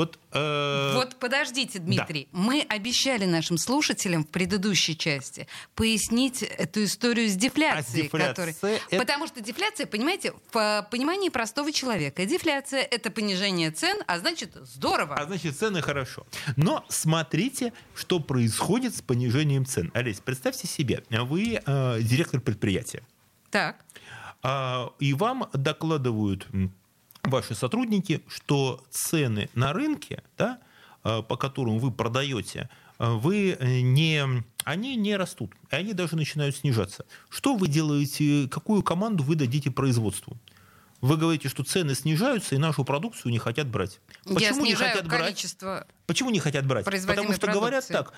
[0.00, 2.26] Вот, э, Вот подождите, Дмитрий.
[2.32, 8.02] Мы обещали нашим слушателям в предыдущей части пояснить эту историю с дефляцией.
[8.02, 13.10] А дефляция которой- это- Потому что дефляция, понимаете, в э, понимании простого человека, дефляция— это
[13.10, 15.16] понижение цен, а значит здорово.
[15.16, 16.26] А значит, цены хорошо.
[16.56, 19.90] Но смотрите, что происходит с понижением цен.
[19.92, 23.02] Олесь, представьте себе, вы э, директор предприятия.
[23.50, 23.84] Так.
[24.42, 26.46] А, И вам докладывают
[27.30, 30.58] ваши сотрудники, что цены на рынке, да,
[31.02, 32.68] а, по которым вы продаете,
[32.98, 34.22] а, вы э, не,
[34.64, 37.06] они не растут, и они даже начинают снижаться.
[37.28, 40.36] Что вы делаете, какую команду вы дадите производству?
[41.00, 44.00] Вы говорите, что цены снижаются, и нашу продукцию не хотят брать.
[44.24, 45.48] Почему не хотят брать?
[46.06, 46.84] Почему не хотят брать?
[46.84, 47.94] Потому что говорят продукции.
[47.94, 48.12] так,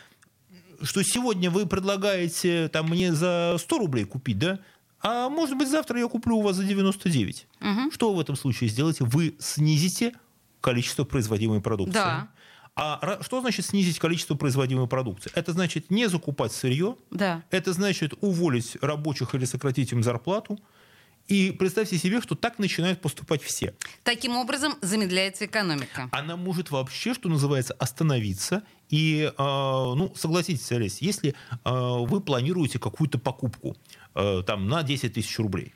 [0.82, 4.58] что сегодня вы предлагаете там, мне за 100 рублей купить, да?
[5.02, 7.46] А может быть завтра я куплю у вас за 99.
[7.92, 9.04] Что вы в этом случае сделаете?
[9.04, 10.12] Вы снизите
[10.60, 11.94] количество производимой продукции.
[11.94, 12.28] Да.
[12.74, 15.30] А что значит снизить количество производимой продукции?
[15.34, 17.42] Это значит не закупать сырье, Да.
[17.50, 20.58] это значит уволить рабочих или сократить им зарплату.
[21.28, 23.74] И представьте себе, что так начинают поступать все.
[24.02, 26.08] Таким образом замедляется экономика.
[26.12, 28.62] Она может вообще, что называется, остановиться.
[28.92, 31.34] И, э, ну, согласитесь, Олесь, если э,
[31.64, 33.74] вы планируете какую-то покупку
[34.14, 35.72] э, там, на 10 тысяч рублей,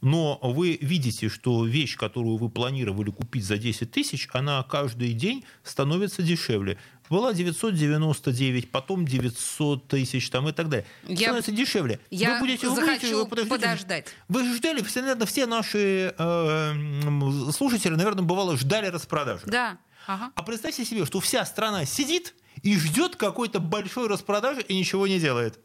[0.00, 5.44] но вы видите, что вещь, которую вы планировали купить за 10 тысяч, она каждый день
[5.62, 6.78] становится дешевле.
[7.10, 10.86] Была 999, потом 900 тысяч там, и так далее.
[11.06, 12.00] Я- становится дешевле.
[12.10, 13.58] я вы будете, вы захочу будете- вы подождите.
[13.58, 14.06] подождать.
[14.28, 19.42] Вы ждали, все, наверное, все наши э, слушатели, наверное, бывало, ждали распродажи.
[19.46, 19.76] Да.
[20.06, 20.32] Ага.
[20.34, 22.34] А представьте себе, что вся страна сидит
[22.64, 25.60] и ждет какой-то большой распродажи и ничего не делает.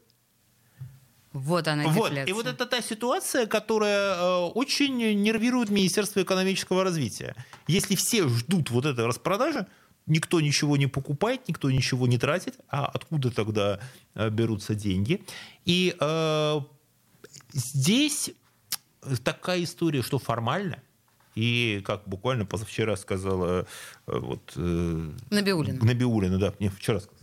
[1.32, 2.10] Вот она Вот.
[2.10, 2.26] дефляция.
[2.26, 7.34] И вот это та ситуация, которая э, очень нервирует Министерство экономического развития.
[7.68, 9.66] Если все ждут вот этой распродажи,
[10.06, 13.80] никто ничего не покупает, никто ничего не тратит, а откуда тогда
[14.14, 15.24] э, берутся деньги?
[15.64, 16.60] И э,
[17.52, 18.32] здесь
[19.24, 20.82] такая история, что формально,
[21.34, 23.66] и как буквально позавчера сказала
[24.06, 25.84] э, вот, э, Набиуллина.
[25.84, 27.18] Набиуллина, да, мне вчера сказал,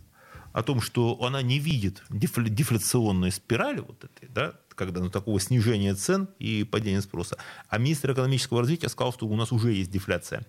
[0.53, 5.39] о том, что она не видит дефля- дефляционной спирали вот этой, да, когда ну, такого
[5.39, 7.37] снижения цен и падения спроса.
[7.67, 10.45] А министр экономического развития сказал, что у нас уже есть дефляция.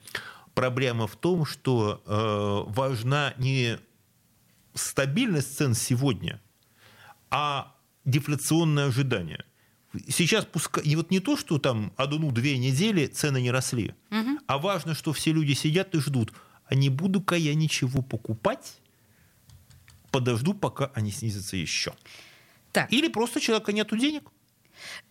[0.55, 3.79] Проблема в том, что э, важна не
[4.75, 6.41] стабильность цен сегодня,
[7.31, 9.45] а дефляционное ожидание.
[10.09, 13.95] Сейчас пускай, и вот не то, что там одну-две недели цены не росли,
[14.47, 16.33] а важно, что все люди сидят и ждут,
[16.67, 18.77] а не буду-ка я ничего покупать,
[20.11, 21.95] подожду, пока они снизятся еще.
[22.73, 22.93] Так.
[22.93, 24.25] Или просто человека нету денег.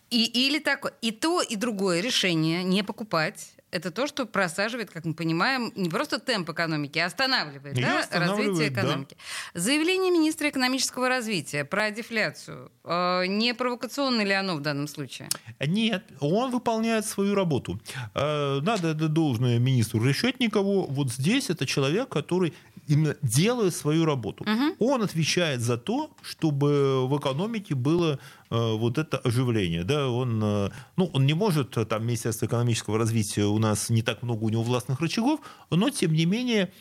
[0.10, 0.94] И, или такое.
[1.02, 3.54] И то, и другое решение не покупать.
[3.70, 8.48] Это то, что просаживает, как мы понимаем, не просто темп экономики, а останавливает, да, останавливает,
[8.48, 8.82] развитие да.
[8.82, 9.18] экономики.
[9.54, 12.72] Заявление министра экономического развития про дефляцию.
[12.86, 15.28] э, не провокационно ли оно в данном случае?
[15.60, 17.80] Нет, он выполняет свою работу.
[18.16, 20.88] Э, Надо должное министру Решетникову.
[20.88, 22.54] Вот здесь это человек, который
[22.88, 24.46] именно делает свою работу.
[24.80, 28.20] Он отвечает за то, чтобы в экономике было
[28.50, 29.84] э, вот это оживление.
[29.84, 30.10] Да?
[30.10, 34.24] Он, э, ну, он не может, э, там, Министерство экономического развития, у нас не так
[34.24, 36.72] много у него властных рычагов, но, тем не менее,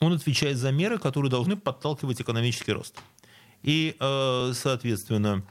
[0.00, 2.96] он отвечает за меры, которые должны подталкивать экономический рост.
[3.62, 5.44] И, э, соответственно,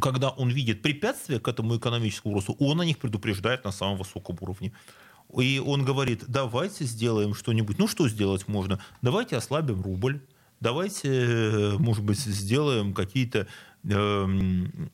[0.00, 4.36] когда он видит препятствия к этому экономическому росту, он о них предупреждает на самом высоком
[4.40, 4.72] уровне.
[5.38, 7.78] И он говорит, давайте сделаем что-нибудь.
[7.78, 8.80] Ну, что сделать можно?
[9.02, 10.20] Давайте ослабим рубль.
[10.60, 13.46] Давайте, э, может быть, сделаем какие-то
[13.84, 14.26] э,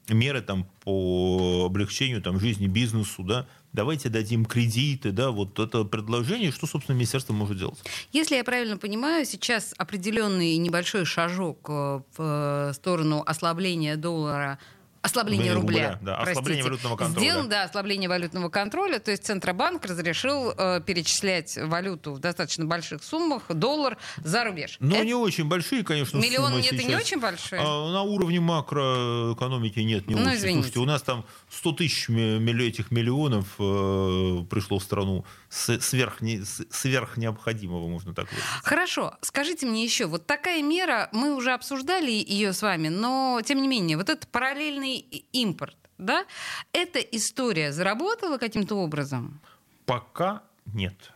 [0.09, 3.25] меры там, по облегчению там, жизни бизнесу.
[3.25, 3.47] Да?
[3.73, 5.11] Давайте дадим кредиты.
[5.11, 5.33] Да?
[5.33, 7.79] Вот это предложение, что, собственно, министерство может делать.
[8.13, 14.59] Если я правильно понимаю, сейчас определенный небольшой шажок э, в э, сторону ослабления доллара
[15.07, 15.93] Ослабление рубля.
[15.93, 16.31] рубля, да, простите.
[16.33, 17.25] ослабление валютного контроля.
[17.27, 18.99] Сделано, да, ослабление валютного контроля.
[18.99, 24.77] То есть Центробанк разрешил э, перечислять валюту в достаточно больших суммах, доллар, за рубеж.
[24.81, 27.61] Но Это- не очень большие, конечно, Миллион суммы нет не очень большие?
[27.61, 30.37] А, на уровне макроэкономики нет, не Ну, очень.
[30.37, 30.57] извините.
[30.63, 36.43] Слушайте, у нас там 100 тысяч этих миллионов э, пришло в страну с- сверх, не-
[36.71, 38.49] сверх необходимого, можно так выразить.
[38.63, 43.61] Хорошо, скажите мне еще, вот такая мера, мы уже обсуждали ее с вами, но тем
[43.63, 44.96] не менее, вот этот параллельный
[45.33, 46.25] импорт, да,
[46.73, 49.41] эта история заработала каким-то образом?
[49.87, 50.43] Пока
[50.75, 51.13] нет.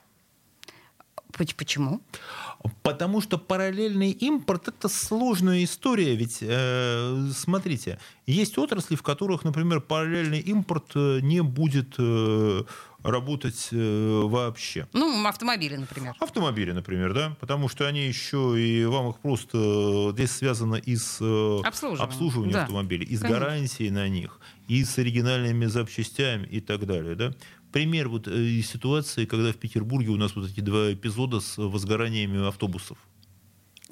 [1.32, 2.00] Поч- Почему?
[2.82, 6.16] Потому что параллельный импорт это сложная история.
[6.16, 12.62] Ведь э, смотрите, есть отрасли, в которых, например, параллельный импорт э, не будет э,
[13.02, 14.88] работать э, вообще.
[14.92, 16.14] Ну, автомобили, например.
[16.20, 20.96] Автомобили, например, да, потому что они еще и вам их просто э, здесь связано и
[20.96, 22.62] с э, Обслуживанием, обслуживанием да.
[22.62, 23.40] автомобилей, и с Конечно.
[23.40, 27.34] гарантией на них, и с оригинальными запчастями и так далее, да.
[27.72, 31.56] Пример вот э, из ситуации, когда в Петербурге у нас вот эти два эпизода с
[31.56, 32.98] возгораниями автобусов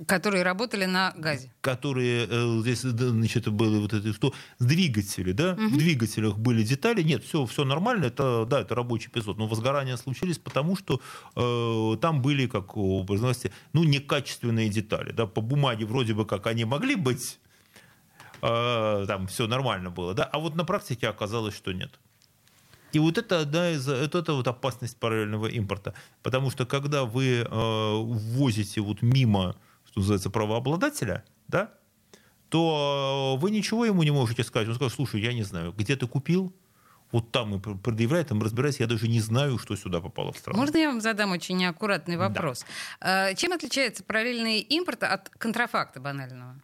[0.07, 1.53] Которые работали на газе.
[1.61, 5.55] которые э, здесь значит было вот это что двигатели да?
[5.55, 7.03] В двигателях были детали.
[7.03, 8.07] Нет все все нормально.
[8.07, 9.39] Это да это рабочий эпизод.
[9.39, 11.01] Но возгорания случились потому что
[11.37, 15.27] э, там были как у производителя, ну некачественные детали да?
[15.27, 17.39] По бумаге вроде бы как они могли быть
[18.43, 20.25] э, там все нормально было да?
[20.25, 21.99] А вот на практике оказалось что нет.
[22.93, 25.93] И вот это одна из, это, это вот опасность параллельного импорта.
[26.23, 29.57] Потому что когда вы э, ввозите вот мимо,
[29.99, 31.73] что называется, правообладателя, да,
[32.49, 34.69] то вы ничего ему не можете сказать.
[34.69, 36.55] Он скажет, слушай, я не знаю, где ты купил,
[37.11, 40.59] вот там и предъявляй, там разбирайся, я даже не знаю, что сюда попало в страну.
[40.59, 42.65] Можно я вам задам очень неаккуратный вопрос?
[43.01, 43.35] Да.
[43.35, 46.61] Чем отличается параллельный импорт от контрафакта банального?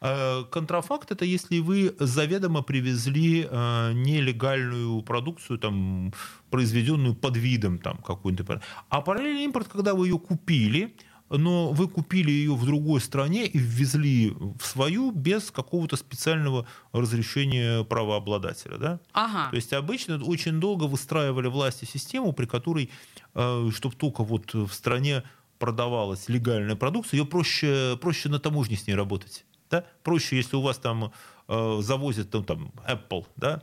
[0.00, 6.12] Э, контрафакт это если вы заведомо привезли э, нелегальную продукцию, там,
[6.50, 8.60] произведенную под видом там, какой-то.
[8.88, 10.96] А параллельный импорт, когда вы ее купили,
[11.38, 17.84] но вы купили ее в другой стране и ввезли в свою без какого-то специального разрешения
[17.84, 18.76] правообладателя.
[18.76, 19.00] Да?
[19.12, 19.50] Ага.
[19.50, 22.90] То есть обычно очень долго выстраивали власти систему, при которой,
[23.34, 25.22] э, чтобы только вот в стране
[25.58, 29.44] продавалась легальная продукция, ее проще, проще на таможне с ней работать.
[29.70, 29.84] Да?
[30.02, 31.12] Проще, если у вас там
[31.48, 33.62] э, завозят там, там Apple, да,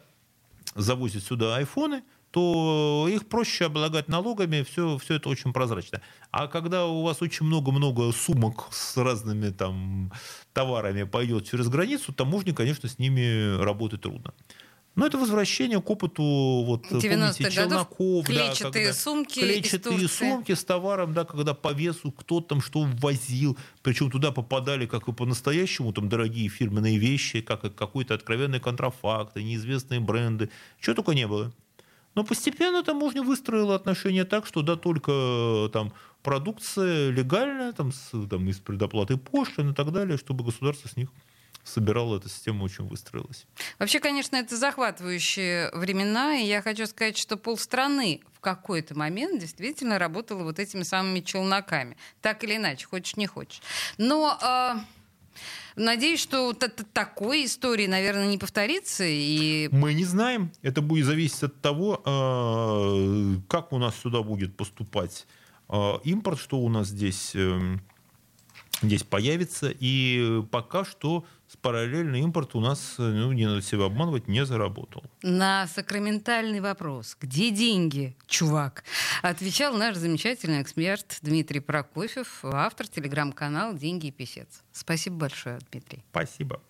[0.76, 6.02] завозят сюда айфоны, то их проще облагать налогами, все, все это очень прозрачно.
[6.32, 10.12] А когда у вас очень много-много сумок с разными там
[10.54, 14.34] товарами пойдет через границу, таможне, конечно, с ними работать трудно.
[14.96, 16.24] Но это возвращение к опыту
[16.66, 18.26] вот, помните, челноков.
[18.26, 23.58] Клетчатые да, сумки Клетчатые сумки с товаром, да, когда по весу кто там что ввозил.
[23.82, 29.38] Причем туда попадали, как и по-настоящему, там дорогие фирменные вещи, как и какой-то откровенный контрафакт,
[29.38, 30.50] неизвестные бренды.
[30.82, 31.54] Чего только не было.
[32.20, 35.12] Но постепенно таможня выстроила отношения так, что да, только
[35.68, 40.90] э, там продукция легальная, там, с, там из предоплаты пошлин и так далее, чтобы государство
[40.90, 41.08] с них
[41.64, 43.46] собирало, эта система очень выстроилась.
[43.80, 49.98] Вообще, конечно, это захватывающие времена, и я хочу сказать, что полстраны в какой-то момент действительно
[49.98, 51.96] работала вот этими самыми челноками.
[52.20, 53.62] Так или иначе, хочешь не хочешь.
[53.98, 54.38] Но...
[54.42, 54.99] Э
[55.76, 59.06] Надеюсь, что такой истории, наверное, не повторится.
[59.08, 59.70] И...
[59.72, 60.52] Мы не знаем.
[60.62, 65.26] Это будет зависеть от того, а, как у нас сюда будет поступать
[65.70, 67.82] а, импорт, что у нас здесь, эм,
[68.82, 69.74] здесь появится.
[69.80, 75.04] И пока что с параллельный импорт у нас, ну, не надо себя обманывать, не заработал.
[75.24, 78.84] На сакраментальный вопрос, где деньги, чувак,
[79.24, 84.62] отвечал наш замечательный эксперт Дмитрий Прокофьев, автор телеграм-канала «Деньги и писец».
[84.72, 86.04] Спасибо большое, Дмитрий.
[86.12, 86.62] Спасибо.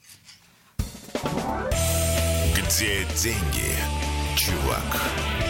[2.55, 3.75] Где деньги,
[4.37, 5.48] чувак?